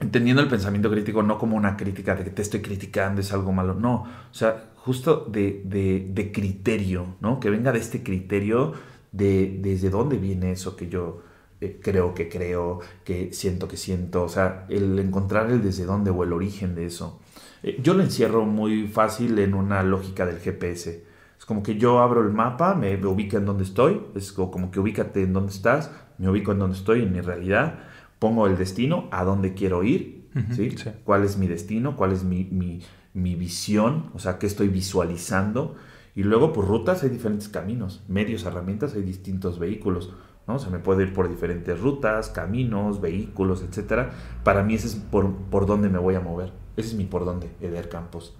[0.00, 3.52] entendiendo el pensamiento crítico no como una crítica de que te estoy criticando, es algo
[3.52, 3.74] malo.
[3.74, 7.40] No, o sea, justo de, de- de criterio, ¿no?
[7.40, 8.72] Que venga de este criterio
[9.12, 11.22] de desde dónde viene eso que yo
[11.60, 14.24] eh, creo que creo, que siento que siento.
[14.24, 17.20] O sea, el encontrar el desde dónde o el origen de eso.
[17.62, 21.04] Eh, yo lo encierro muy fácil en una lógica del GPS.
[21.38, 24.50] Es como que yo abro el mapa, me, me ubica en donde estoy, es co-
[24.50, 27.80] como que ubícate en donde estás, me ubico en donde estoy, en mi realidad,
[28.18, 30.70] pongo el destino, a dónde quiero ir, ¿sí?
[30.70, 30.90] sí.
[31.04, 31.96] ¿Cuál es mi destino?
[31.96, 32.80] ¿Cuál es mi, mi-
[33.14, 34.10] mi visión?
[34.14, 35.76] O sea, ¿qué estoy visualizando?
[36.14, 40.12] Y luego, por rutas hay diferentes caminos, medios, herramientas, hay distintos vehículos,
[40.46, 40.56] ¿no?
[40.56, 44.10] O sea, me puedo ir por diferentes rutas, caminos, vehículos, etcétera.
[44.44, 46.52] Para mí ese es por, por dónde me voy a mover.
[46.76, 48.36] Ese es mi por dónde, Eder Campos.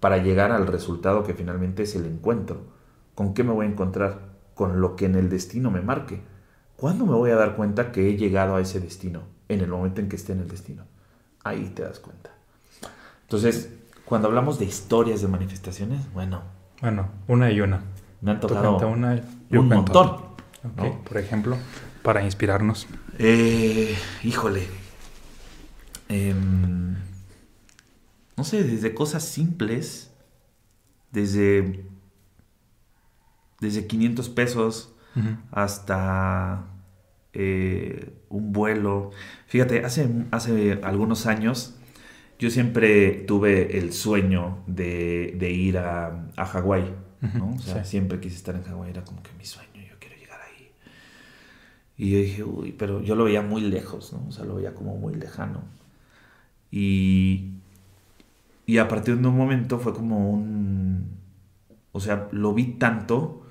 [0.00, 2.60] Para llegar al resultado que finalmente es el encuentro.
[3.14, 4.36] ¿Con qué me voy a encontrar?
[4.54, 6.22] Con lo que en el destino me marque.
[6.76, 9.22] ¿Cuándo me voy a dar cuenta que he llegado a ese destino?
[9.48, 10.84] En el momento en que esté en el destino.
[11.42, 12.30] Ahí te das cuenta.
[13.22, 13.77] Entonces,
[14.08, 16.42] cuando hablamos de historias de manifestaciones, bueno,
[16.80, 17.82] Bueno, una y una.
[18.22, 19.16] me han tocado una,
[19.50, 20.06] yo un cuento montón.
[20.06, 20.24] otra.
[20.64, 21.04] Ok, ¿no?
[21.04, 21.56] Por ejemplo,
[22.02, 22.86] para inspirarnos.
[23.18, 24.66] Eh, híjole.
[26.08, 26.96] Em,
[28.36, 30.10] no sé, desde cosas simples,
[31.12, 31.84] desde,
[33.60, 34.94] desde 500 pesos
[35.50, 36.64] hasta
[37.32, 39.10] eh, un vuelo.
[39.46, 41.74] Fíjate, hace, hace algunos años
[42.38, 46.94] yo siempre tuve el sueño de, de ir a, a Hawái.
[47.32, 47.56] ¿no?
[47.56, 47.84] O sea, Sí.
[47.84, 50.70] siempre quise estar en Hawái, era como que mi sueño, yo quiero llegar ahí.
[51.96, 54.24] Y yo dije, uy, pero yo lo veía muy lejos, ¿no?
[54.28, 55.62] O sea, lo veía como muy lejano.
[56.70, 57.52] Y,
[58.66, 61.18] y a partir de un momento fue como un...
[61.92, 63.42] O sea, lo vi tanto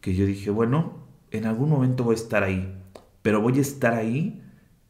[0.00, 0.98] que yo dije, bueno,
[1.32, 2.74] en algún momento voy a estar ahí,
[3.22, 4.42] pero voy a estar ahí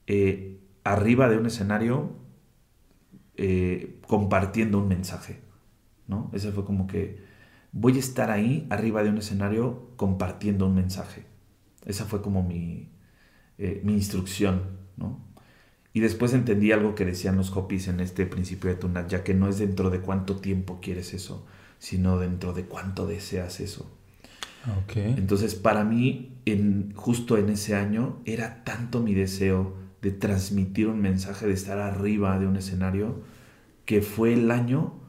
[0.09, 2.13] eh, arriba de un escenario
[3.41, 5.39] eh, compartiendo un mensaje,
[6.09, 6.29] ¿no?
[6.35, 7.21] Ese fue como que
[7.71, 11.25] voy a estar ahí arriba de un escenario compartiendo un mensaje.
[11.87, 12.91] Esa fue como mi,
[13.57, 14.63] eh, mi instrucción,
[14.97, 15.21] ¿no?
[15.93, 19.35] Y después entendí algo que decían los Hopis en este principio de Tunat, ya que
[19.35, 21.47] no es dentro de cuánto tiempo quieres eso,
[21.79, 23.89] sino dentro de cuánto deseas eso.
[24.83, 24.97] Ok.
[24.97, 31.01] Entonces, para mí, en, justo en ese año, era tanto mi deseo de transmitir un
[31.01, 33.23] mensaje, de estar arriba de un escenario,
[33.85, 35.01] que fue el año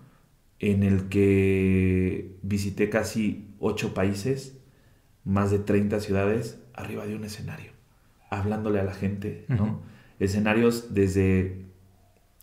[0.60, 4.58] en el que visité casi ocho países,
[5.24, 7.72] más de 30 ciudades, arriba de un escenario.
[8.32, 9.82] hablándole a la gente, ¿no?
[10.20, 11.66] Escenarios desde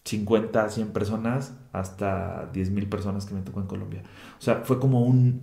[0.04, 4.02] 50 a 100 personas hasta 10 mil personas que me tocó en Colombia.
[4.38, 5.42] O sea, fue como un...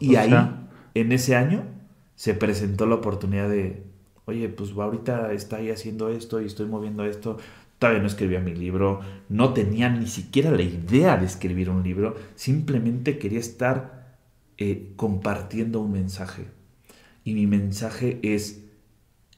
[0.00, 0.32] y ahí,
[0.94, 1.64] en ese año,
[2.14, 3.84] se presentó la oportunidad de,
[4.26, 7.38] oye, pues ahorita está ahí haciendo esto y estoy moviendo esto.
[7.78, 12.16] Todavía no escribía mi libro, no tenía ni siquiera la idea de escribir un libro,
[12.34, 14.16] simplemente quería estar
[14.58, 16.46] eh, compartiendo un mensaje.
[17.22, 18.64] Y mi mensaje es,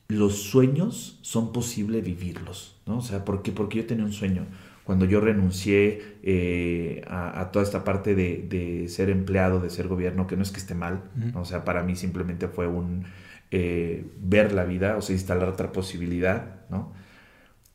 [0.08, 2.98] los sueños son posible vivirlos, ¿no?
[2.98, 3.50] O sea, ¿por qué?
[3.50, 4.46] Porque yo tenía un sueño.
[4.84, 10.36] Cuando yo renuncié eh, a, toda esta parte de, ser empleado, de ser gobierno, que
[10.36, 11.02] no es que esté mal,
[11.34, 13.04] o sea, para mí simplemente fue un
[13.50, 16.92] eh, ver la vida, o sea, instalar otra posibilidad, ¿no?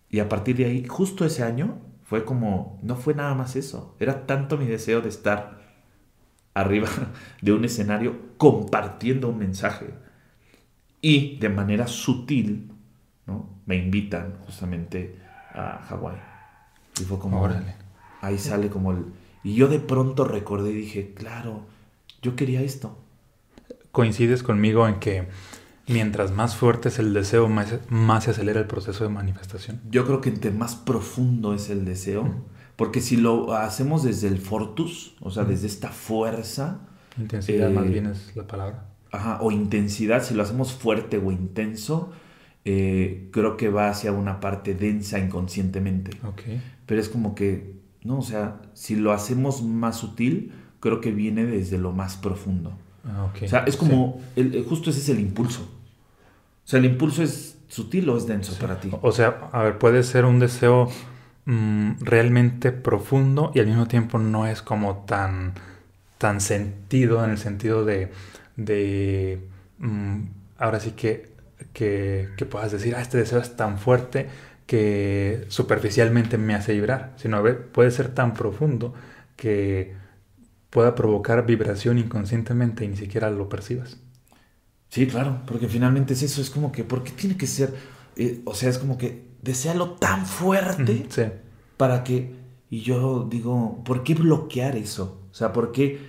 [0.10, 3.96] Y a partir de ahí, justo ese año, fue como, no fue nada más eso,
[4.00, 5.62] era tanto mi deseo de estar
[6.54, 6.88] arriba
[7.42, 9.88] de un escenario compartiendo un mensaje,
[11.02, 12.72] y de manera sutil,
[13.26, 13.50] ¿no?
[13.66, 15.20] Me invitan justamente
[15.54, 16.16] a Hawái.
[17.02, 17.50] Y fue como,
[18.22, 19.06] ahí sale como el...
[19.44, 21.66] Y yo de pronto recordé y dije, claro,
[22.22, 22.98] yo quería esto.
[23.92, 25.28] Coincides conmigo en que
[25.88, 29.82] mientras más fuerte es el deseo, más, más se acelera el proceso de manifestación.
[29.90, 34.40] Yo creo que entre más profundo es el deseo, porque si lo hacemos desde el
[34.40, 36.80] fortus, o sea, desde esta fuerza...
[37.18, 41.32] Intensidad más eh, bien es la palabra Ajá, o intensidad, si lo hacemos fuerte o
[41.32, 42.12] intenso,
[42.66, 46.18] eh, creo que va hacia una parte densa inconscientemente.
[46.26, 46.60] Okay.
[46.88, 51.46] Pero es como que, no, o sea, si lo hacemos más sutil, creo que viene
[51.46, 52.76] desde lo más profundo.
[53.06, 55.62] Ah, o sea, es como, el, justo ese es el impulso.
[55.62, 58.90] O sea, el impulso es sutil o es denso para ti.
[59.02, 60.90] O sea, a ver, puede ser un deseo
[61.46, 65.54] mm, realmente profundo y al mismo tiempo no es como tan,
[66.18, 68.12] tan sentido en el sentido de
[68.56, 69.48] de
[69.80, 70.22] mm,
[70.58, 71.32] ahora sí que,
[71.74, 74.28] que, puedas decir, ah, este deseo es tan fuerte
[74.66, 78.94] que superficialmente me hace vibrar, sino puede ser tan profundo
[79.36, 79.96] que
[80.74, 83.98] pueda provocar vibración inconscientemente y ni siquiera lo percibas.
[84.90, 87.76] Sí, claro, porque finalmente es eso, es como que, ¿por qué tiene que ser?
[88.16, 91.06] Eh, o sea, es como que desealo tan fuerte
[91.78, 92.36] para que,
[92.72, 95.22] y yo digo, ¿por qué bloquear eso?
[95.32, 96.00] O sea, ¿por qué,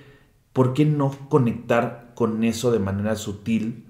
[0.55, 3.85] por qué no conectar con eso de manera sutil,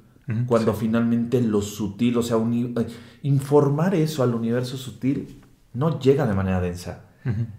[0.47, 2.87] cuando finalmente lo sutil, o sea, eh,
[3.23, 5.41] informar eso al universo sutil
[5.73, 7.05] no llega de manera densa.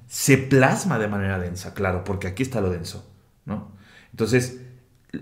[0.07, 3.11] Se plasma de manera densa, claro, porque aquí está lo denso,
[3.45, 3.72] ¿no?
[4.11, 4.61] Entonces,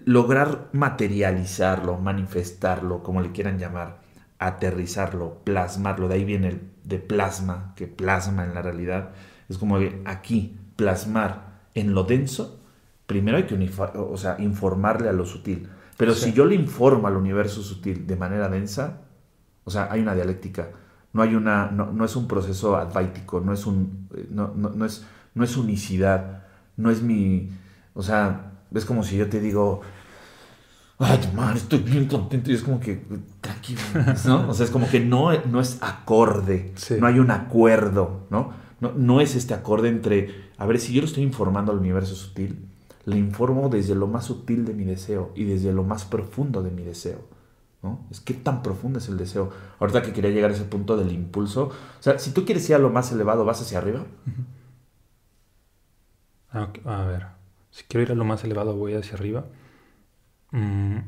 [0.06, 4.02] lograr materializarlo, manifestarlo, como le quieran llamar,
[4.40, 9.12] aterrizarlo, plasmarlo, de ahí viene el de plasma, que plasma en la realidad,
[9.48, 12.60] es como aquí, plasmar en lo denso
[13.06, 15.70] primero hay que o sea, informarle a lo sutil.
[15.98, 19.02] Pero si yo le informo al universo sutil de manera densa,
[19.64, 20.70] o sea, hay una dialéctica.
[21.14, 25.06] No, hay una, no, es un proceso advaítico, no es, un, eh, no, es,
[25.36, 26.44] no es unicidad,
[26.76, 27.52] no es mi...
[27.94, 29.82] O sea, es como si yo te digo,
[30.98, 32.52] ay, man, estoy bien contento.
[32.52, 33.06] Y es como que,
[33.42, 33.82] tranquilo,
[34.26, 34.50] ¿no?
[34.50, 38.54] O sea, es como que no, no es acorde, no hay un acuerdo, ¿no?
[38.80, 38.92] ¿no?
[38.94, 42.68] No es este acorde entre, a ver, si yo lo estoy informando al universo sutil,
[43.06, 46.72] le informo desde lo más sutil de mi deseo y desde lo más profundo de
[46.72, 47.20] mi deseo.
[47.84, 48.00] ¿No?
[48.10, 49.52] Es que tan profundo es el deseo.
[49.80, 51.66] Ahorita que quería llegar a ese punto del impulso.
[51.66, 54.06] O sea, si tú quieres ir a lo más elevado, ¿vas hacia arriba?
[56.52, 57.28] Ah, a ver,
[57.72, 59.46] si quiero ir a lo más elevado, voy hacia arriba.
[60.52, 60.98] Mm.
[60.98, 61.04] O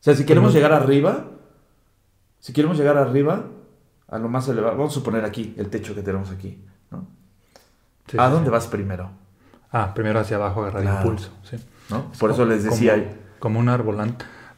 [0.00, 1.30] sea, si queremos llegar arriba,
[2.38, 3.46] si queremos llegar arriba,
[4.06, 6.62] a lo más elevado, vamos a suponer aquí, el techo que tenemos aquí.
[6.92, 7.08] ¿no?
[8.18, 9.10] ¿A dónde vas primero?
[9.72, 11.32] Ah, primero hacia abajo agarrar impulso.
[11.42, 11.56] Sí.
[11.90, 12.12] ¿No?
[12.18, 13.18] Por eso les decía.
[13.40, 14.00] Como, un árbol,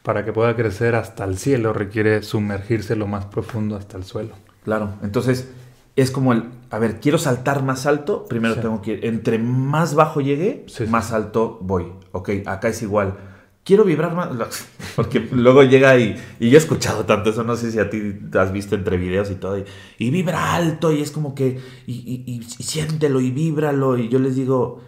[0.09, 4.33] para que pueda crecer hasta el cielo requiere sumergirse lo más profundo hasta el suelo.
[4.65, 5.51] Claro, entonces
[5.97, 9.95] es como el, a ver, quiero saltar más alto, primero tengo que ir, entre más
[9.95, 11.93] bajo llegue, más alto voy.
[12.13, 13.19] Ok, acá es igual.
[13.65, 14.31] Quiero vibrar más,
[14.97, 18.15] porque luego llega y, y yo he escuchado tanto eso, no sé si a ti
[18.33, 22.25] te has visto entre videos y todo, y, vibra alto y es como que, y,
[22.27, 24.81] y siéntelo y víbralo, y yo les digo,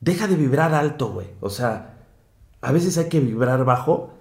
[0.00, 1.28] deja de vibrar alto, güey.
[1.38, 1.89] O sea,
[2.60, 4.14] a veces hay que vibrar bajo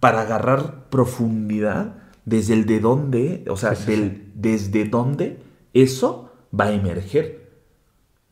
[0.00, 6.72] para agarrar profundidad desde el de dónde, o sea, del, desde dónde eso va a
[6.72, 7.52] emerger.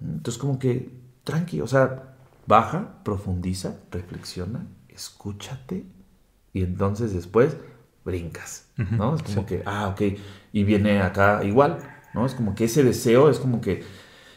[0.01, 0.91] Entonces, como que,
[1.25, 2.15] tranqui, o sea,
[2.47, 5.85] baja, profundiza, reflexiona, escúchate
[6.53, 7.57] y entonces después
[8.05, 9.17] brincas, ¿no?
[9.17, 10.19] Es como que, ah, ok,
[10.53, 11.79] y viene acá igual,
[12.15, 12.27] ¿no?
[12.27, 13.85] Es como que ese deseo es como que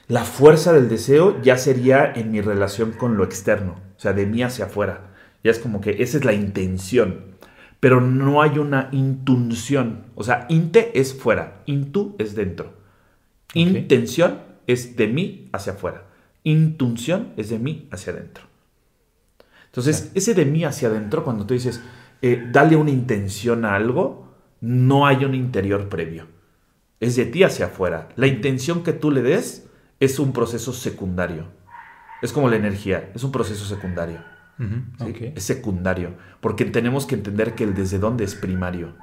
[0.07, 4.25] la fuerza del deseo ya sería en mi relación con lo externo, o sea, de
[4.25, 5.13] mí hacia afuera.
[5.43, 7.35] Ya es como que esa es la intención.
[7.79, 10.05] pero no hay una intunción.
[10.15, 12.73] O sea, inte es fuera, intu es dentro.
[13.53, 16.05] Intención es de mí hacia afuera.
[16.43, 18.45] Intunción es de mí hacia adentro.
[19.67, 21.81] Entonces, ese de mí hacia adentro, cuando tú dices,
[22.23, 26.27] eh, dale una intención a algo, no hay un interior previo.
[26.99, 28.09] Es de ti hacia afuera.
[28.15, 29.64] La intención que tú le des
[29.99, 31.47] es un proceso secundario.
[32.21, 34.19] Es como la energía, es un proceso secundario.
[35.35, 38.95] Es secundario, porque tenemos que entender que el desde dónde es primario.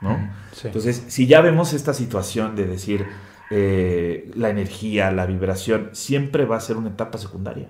[0.00, 0.30] ¿no?
[0.62, 3.06] Entonces, si ya vemos esta situación de decir
[3.50, 7.68] eh, la energía, la vibración, siempre va a ser una etapa secundaria.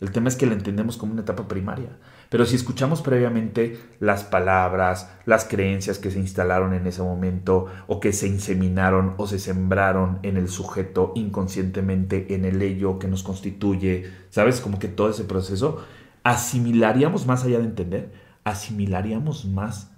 [0.00, 1.88] El tema es que la entendemos como una etapa primaria.
[2.28, 7.98] Pero si escuchamos previamente las palabras, las creencias que se instalaron en ese momento o
[7.98, 13.22] que se inseminaron o se sembraron en el sujeto inconscientemente, en el ello que nos
[13.22, 14.60] constituye, ¿sabes?
[14.60, 15.84] Como que todo ese proceso,
[16.24, 18.12] asimilaríamos más allá de entender,
[18.44, 19.92] asimilaríamos más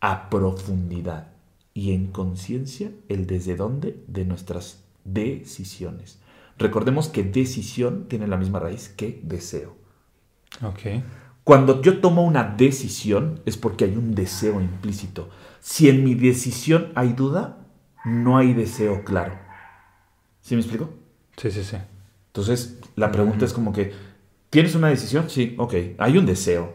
[0.00, 1.32] a profundidad
[1.74, 6.20] y en conciencia el desde dónde de nuestras decisiones.
[6.60, 9.76] Recordemos que decisión tiene la misma raíz que deseo.
[10.62, 11.02] Ok.
[11.42, 15.30] Cuando yo tomo una decisión es porque hay un deseo implícito.
[15.60, 17.66] Si en mi decisión hay duda,
[18.04, 19.38] no hay deseo claro.
[20.42, 20.90] ¿Sí me explico?
[21.38, 21.78] Sí, sí, sí.
[22.26, 23.94] Entonces, la pregunta es como que,
[24.50, 25.30] ¿tienes una decisión?
[25.30, 25.74] Sí, ok.
[25.96, 26.74] Hay un deseo.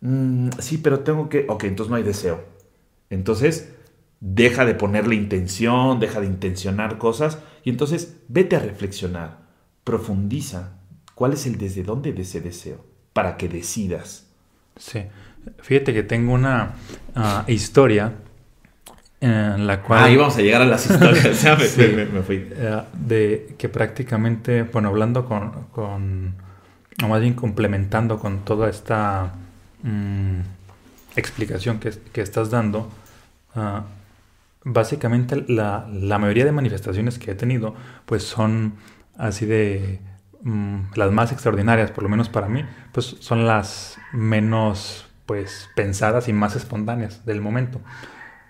[0.00, 1.44] Mm, sí, pero tengo que...
[1.48, 2.44] Ok, entonces no hay deseo.
[3.10, 3.74] Entonces,
[4.24, 7.40] deja de ponerle intención, deja de intencionar cosas.
[7.64, 9.38] Y entonces vete a reflexionar,
[9.84, 10.78] profundiza
[11.14, 14.28] cuál es el desde dónde de ese deseo para que decidas.
[14.76, 15.02] Sí,
[15.60, 16.76] fíjate que tengo una
[17.14, 18.14] ah, historia
[19.20, 20.04] en la cual...
[20.04, 22.48] Ahí vamos a llegar a las historias, ya me, fui.
[22.50, 26.34] Eh, de que prácticamente, bueno, hablando con, con,
[27.02, 29.34] o más bien complementando con toda esta
[29.82, 30.40] mm,
[31.16, 32.88] explicación que, que, estás dando,
[33.54, 33.82] uh,
[34.64, 37.74] básicamente la, la, mayoría de manifestaciones que he tenido,
[38.06, 38.74] pues son
[39.16, 40.00] así de
[40.42, 46.28] mm, las más extraordinarias, por lo menos para mí, pues son las menos pues pensadas
[46.28, 47.80] y más espontáneas del momento.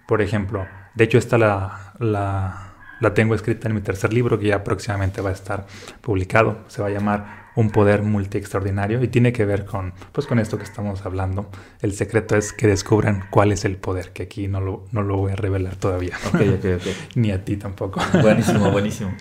[0.06, 4.48] Por ejemplo, de hecho esta la, la, la tengo escrita en mi tercer libro que
[4.48, 5.66] ya próximamente va a estar
[6.00, 6.58] publicado.
[6.68, 10.38] Se va a llamar un poder multi extraordinario y tiene que ver con, pues, con
[10.38, 11.50] esto que estamos hablando.
[11.80, 15.16] El secreto es que descubran cuál es el poder, que aquí no lo, no lo
[15.16, 16.16] voy a revelar todavía.
[17.14, 18.00] Ni a ti tampoco.
[18.20, 19.12] Buenísimo, buenísimo.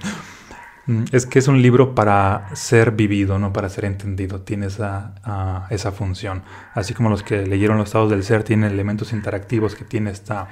[0.87, 4.41] Mm, es que es un libro para ser vivido, no para ser entendido.
[4.41, 6.43] Tiene esa, esa función.
[6.73, 10.47] Así como los que leyeron los estados del ser tienen elementos interactivos que tiene esta,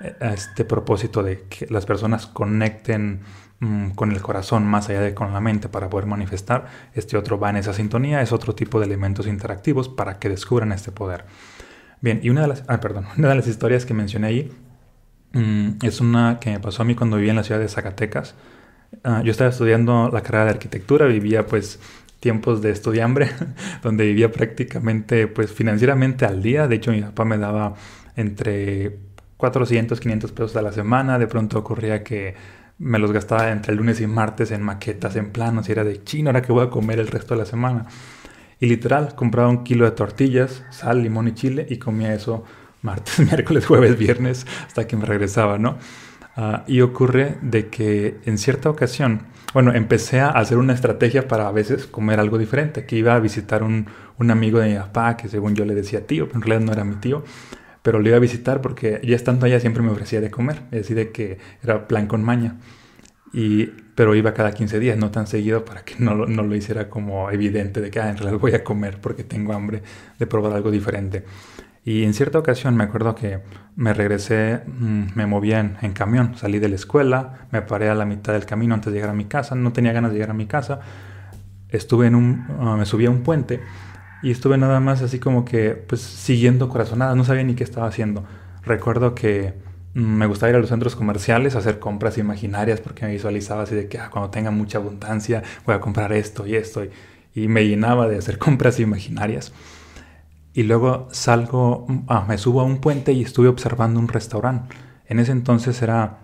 [0.00, 3.20] eh, este propósito de que las personas conecten
[3.60, 7.40] Mm, con el corazón más allá de con la mente para poder manifestar, este otro
[7.40, 11.24] va en esa sintonía, es otro tipo de elementos interactivos para que descubran este poder.
[12.00, 14.52] Bien, y una de las, ah, perdón, una de las historias que mencioné ahí
[15.32, 18.34] mm, es una que me pasó a mí cuando vivía en la ciudad de Zacatecas.
[19.04, 21.80] Ah, yo estaba estudiando la carrera de arquitectura, vivía pues
[22.20, 23.30] tiempos de estudiambre,
[23.82, 26.68] donde vivía prácticamente pues financieramente al día.
[26.68, 27.74] De hecho, mi papá me daba
[28.16, 28.98] entre
[29.36, 31.18] 400, 500 pesos a la semana.
[31.18, 32.34] De pronto ocurría que
[32.78, 36.30] me los gastaba entre lunes y martes en maquetas, en planos, y era de chino,
[36.30, 37.86] ahora que voy a comer el resto de la semana.
[38.60, 42.44] Y literal, compraba un kilo de tortillas, sal, limón y chile, y comía eso
[42.82, 45.78] martes, miércoles, jueves, viernes, hasta que me regresaba, ¿no?
[46.36, 49.22] Ah, y ocurre de que en cierta ocasión,
[49.54, 53.18] bueno, empecé a hacer una estrategia para a veces comer algo diferente, que iba a
[53.18, 53.86] visitar un,
[54.18, 56.72] un amigo de mi papá, que según yo le decía tío, pero en realidad no
[56.72, 57.24] era mi tío,
[57.88, 60.80] pero lo iba a visitar porque ya estando allá siempre me ofrecía de comer, es
[60.80, 62.56] decir, de que era plan con maña.
[63.32, 63.64] Y,
[63.94, 67.30] pero iba cada 15 días, no tan seguido para que no, no lo hiciera como
[67.30, 69.82] evidente de que ah, en realidad voy a comer porque tengo hambre
[70.18, 71.24] de probar algo diferente.
[71.82, 73.40] Y en cierta ocasión me acuerdo que
[73.74, 78.04] me regresé, mm, me movía en, camión, salí de la escuela, me paré a la
[78.04, 80.34] mitad del camino antes de llegar a mi casa, no tenía ganas de llegar a
[80.34, 80.80] mi casa,
[81.70, 83.60] estuve en un, ah, me subí a un puente
[84.22, 87.86] y estuve nada más así como que, pues, siguiendo corazonadas, no sabía ni qué estaba
[87.86, 88.24] haciendo.
[88.64, 89.54] Recuerdo que
[89.94, 93.62] mm, me gustaba ir a los centros comerciales a hacer compras imaginarias porque me visualizaba
[93.62, 96.84] así de que ah, cuando tenga mucha abundancia voy a comprar esto y esto.
[96.84, 96.90] Y,
[97.48, 99.52] me llenaba de hacer compras imaginarias.
[100.54, 104.74] Y luego salgo, mm, ah, me subo a un puente y estuve observando un restaurante.
[105.06, 106.18] En ese entonces era,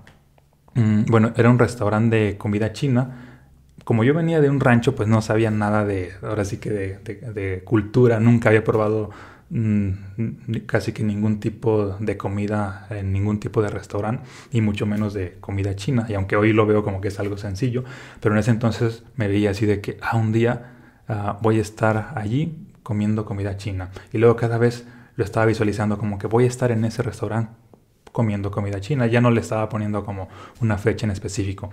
[0.75, 3.34] mm, bueno, era un restaurante de comida china
[3.85, 7.63] como yo venía de un rancho, pues no sabía nada de, ahora sí que de,
[7.65, 9.11] cultura, nunca había probado
[9.51, 9.91] mm,
[10.67, 15.37] casi que ningún tipo de comida en ningún tipo de restaurante, y mucho menos de
[15.41, 17.85] comida china, y aunque hoy lo veo como que es algo sencillo,
[18.21, 20.73] pero en ese entonces me veía así de que, ah, un día
[21.09, 25.99] ah, voy a estar allí comiendo comida china, y luego cada vez lo estaba visualizando
[25.99, 27.53] como que voy a estar en ese restaurante
[28.15, 29.07] comiendo comida china.
[29.07, 30.29] Ya no le estaba poniendo como
[30.61, 31.71] una fecha en específico.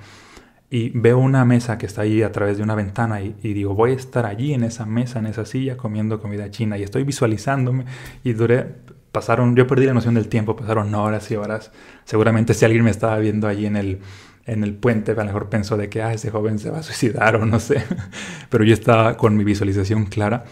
[0.73, 3.91] Y veo una mesa que está ahí a través de una ventana y, digo, voy
[3.91, 6.77] a estar allí en esa mesa, en esa silla, comiendo comida china.
[6.77, 7.83] Y estoy visualizándome
[8.23, 8.67] y duré,
[9.11, 11.73] pasaron, yo perdí la noción del tiempo, pasaron horas y horas.
[12.05, 13.99] Seguramente si alguien me estaba viendo allí en el,
[14.45, 16.83] en el puente, a lo mejor pensó de que, ah, ese joven se va a
[16.83, 17.83] suicidar o no sé.
[18.49, 20.45] Pero yo estaba con mi visualización clara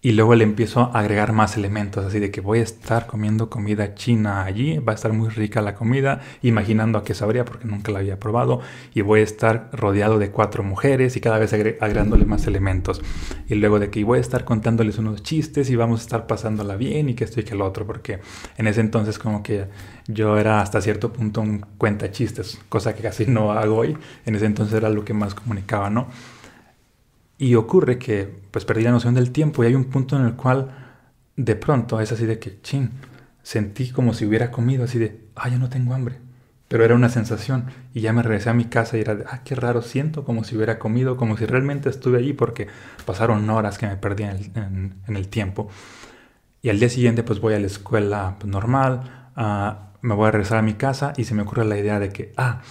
[0.00, 3.50] y luego le empiezo a agregar más elementos, así de que voy a estar comiendo
[3.50, 7.66] comida china allí, va a estar muy rica la comida, imaginando a qué sabría porque
[7.66, 8.60] nunca la había probado,
[8.94, 13.00] y voy a estar rodeado de cuatro mujeres y cada vez agregándole más elementos.
[13.48, 16.76] Y luego de que voy a estar contándoles unos chistes y vamos a estar pasándola
[16.76, 18.20] bien y que esto y que el otro, porque
[18.56, 19.66] en ese entonces como que
[20.06, 24.36] yo era hasta cierto punto un cuenta chistes, cosa que casi no hago hoy, en
[24.36, 26.06] ese entonces era lo que más comunicaba, ¿no?
[27.38, 30.34] Y ocurre que pues perdí la noción del tiempo y hay un punto en el
[30.34, 30.74] cual
[31.36, 32.90] de pronto es así de que, chin,
[33.42, 36.16] sentí como si hubiera comido, así de, ah, ya no tengo hambre.
[36.66, 39.40] Pero era una sensación y ya me regresé a mi casa y era de, ah,
[39.44, 42.66] qué raro, siento como si hubiera comido, como si realmente estuve allí porque
[43.06, 45.70] pasaron horas que me perdí en el, tiempo.
[46.60, 50.30] Y al día siguiente pues voy a la escuela pues, normal, ah, me voy a
[50.32, 52.62] regresar a mi casa y se me ocurre la idea de que, ah,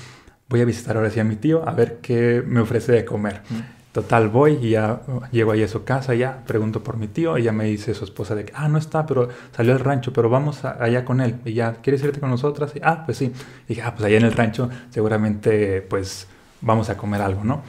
[0.50, 3.42] voy a visitar ahora sí a mi tío a ver qué me ofrece de comer.
[3.98, 7.52] Total, voy y ya llego ahí a su casa, ya pregunto por mi tío, ya
[7.52, 10.64] me dice su esposa de que, ah, no está, pero salió al rancho, pero vamos
[10.66, 11.38] allá con él.
[11.46, 12.74] Y ya, ¿quieres irte con nosotras?
[12.76, 13.34] Y, ah, pues sí.
[13.66, 16.28] Y dije, ah, pues allá en el rancho seguramente, pues,
[16.62, 17.64] vamos a comer algo, ¿no?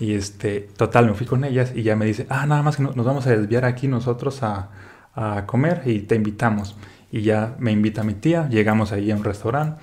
[0.00, 2.82] Y este, total, me fui con ellas y ya me dice, ah, nada más que
[2.82, 4.70] nos vamos a desviar aquí nosotros a,
[5.14, 6.74] a comer y te invitamos.
[7.12, 9.78] Y ya me invita mi tía, llegamos ahí a un restaurante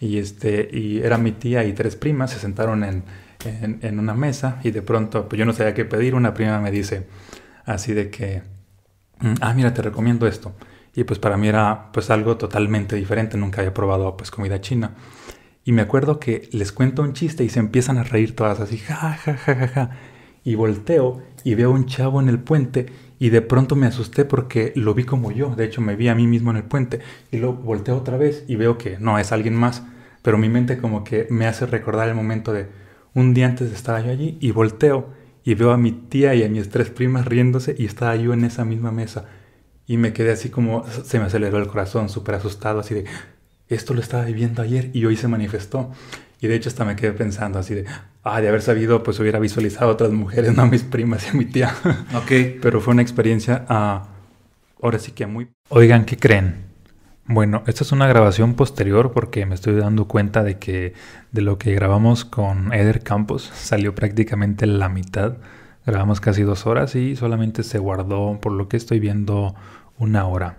[0.00, 3.04] y este, y era mi tía y tres primas, se sentaron en
[3.46, 6.70] en, una mesa y de pronto, pues yo no sabía qué pedir, una prima me
[6.70, 7.06] dice
[7.64, 8.42] así de que,
[9.20, 10.54] mm, ah, mira, te recomiendo esto.
[10.94, 14.94] Y pues para mí era pues algo totalmente diferente, nunca había probado pues comida china.
[15.64, 18.78] Y me acuerdo que les cuento un chiste y se empiezan a reír todas así,
[18.78, 19.90] ja, ja, ja, ja, ja.
[20.44, 22.86] Y volteo y veo un chavo en el puente
[23.18, 25.54] y de pronto me asusté porque lo vi como yo.
[25.56, 28.44] De hecho, me vi a mí mismo en el puente y lo volteo otra vez
[28.46, 29.82] y veo que no, es alguien más.
[30.22, 32.68] Pero mi mente como que me hace recordar el momento de,
[33.14, 35.08] un día antes estaba yo allí y volteo
[35.44, 38.44] y veo a mi tía y a mis tres primas riéndose y estaba yo en
[38.44, 39.26] esa misma mesa.
[39.86, 43.04] Y me quedé así como, se me aceleró el corazón, súper asustado, así de,
[43.68, 45.90] esto lo estaba viviendo ayer y hoy se manifestó.
[46.40, 47.84] Y de hecho hasta me quedé pensando así de,
[48.22, 51.30] ah, de haber sabido, pues hubiera visualizado a otras mujeres, no a mis primas y
[51.30, 51.74] a mi tía.
[52.14, 52.32] Ok.
[52.62, 54.08] Pero fue una experiencia, ah,
[54.82, 55.48] ahora sí que muy...
[55.68, 56.73] Oigan, ¿qué creen?
[57.26, 60.92] Bueno, esta es una grabación posterior porque me estoy dando cuenta de que
[61.32, 65.38] de lo que grabamos con Eder Campos salió prácticamente la mitad.
[65.86, 69.54] Grabamos casi dos horas y solamente se guardó, por lo que estoy viendo,
[69.98, 70.58] una hora.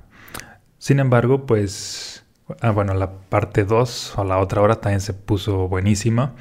[0.79, 2.25] Sin embargo, pues,
[2.61, 6.33] ah, bueno, la parte 2 o la otra hora también se puso buenísima.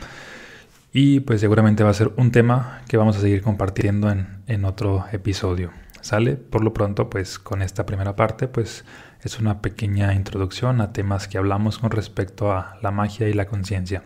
[0.90, 4.64] Y pues seguramente va a ser un tema que vamos a seguir compartiendo en, en
[4.64, 5.70] otro episodio.
[6.00, 6.36] ¿Sale?
[6.36, 8.84] Por lo pronto, pues con esta primera parte, pues
[9.24, 13.46] es una pequeña introducción a temas que hablamos con respecto a la magia y la
[13.46, 14.04] conciencia.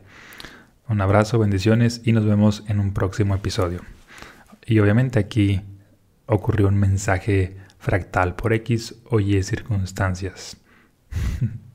[0.89, 3.83] Un abrazo, bendiciones y nos vemos en un próximo episodio.
[4.65, 5.61] Y obviamente aquí
[6.27, 10.57] ocurrió un mensaje fractal por X o Y circunstancias.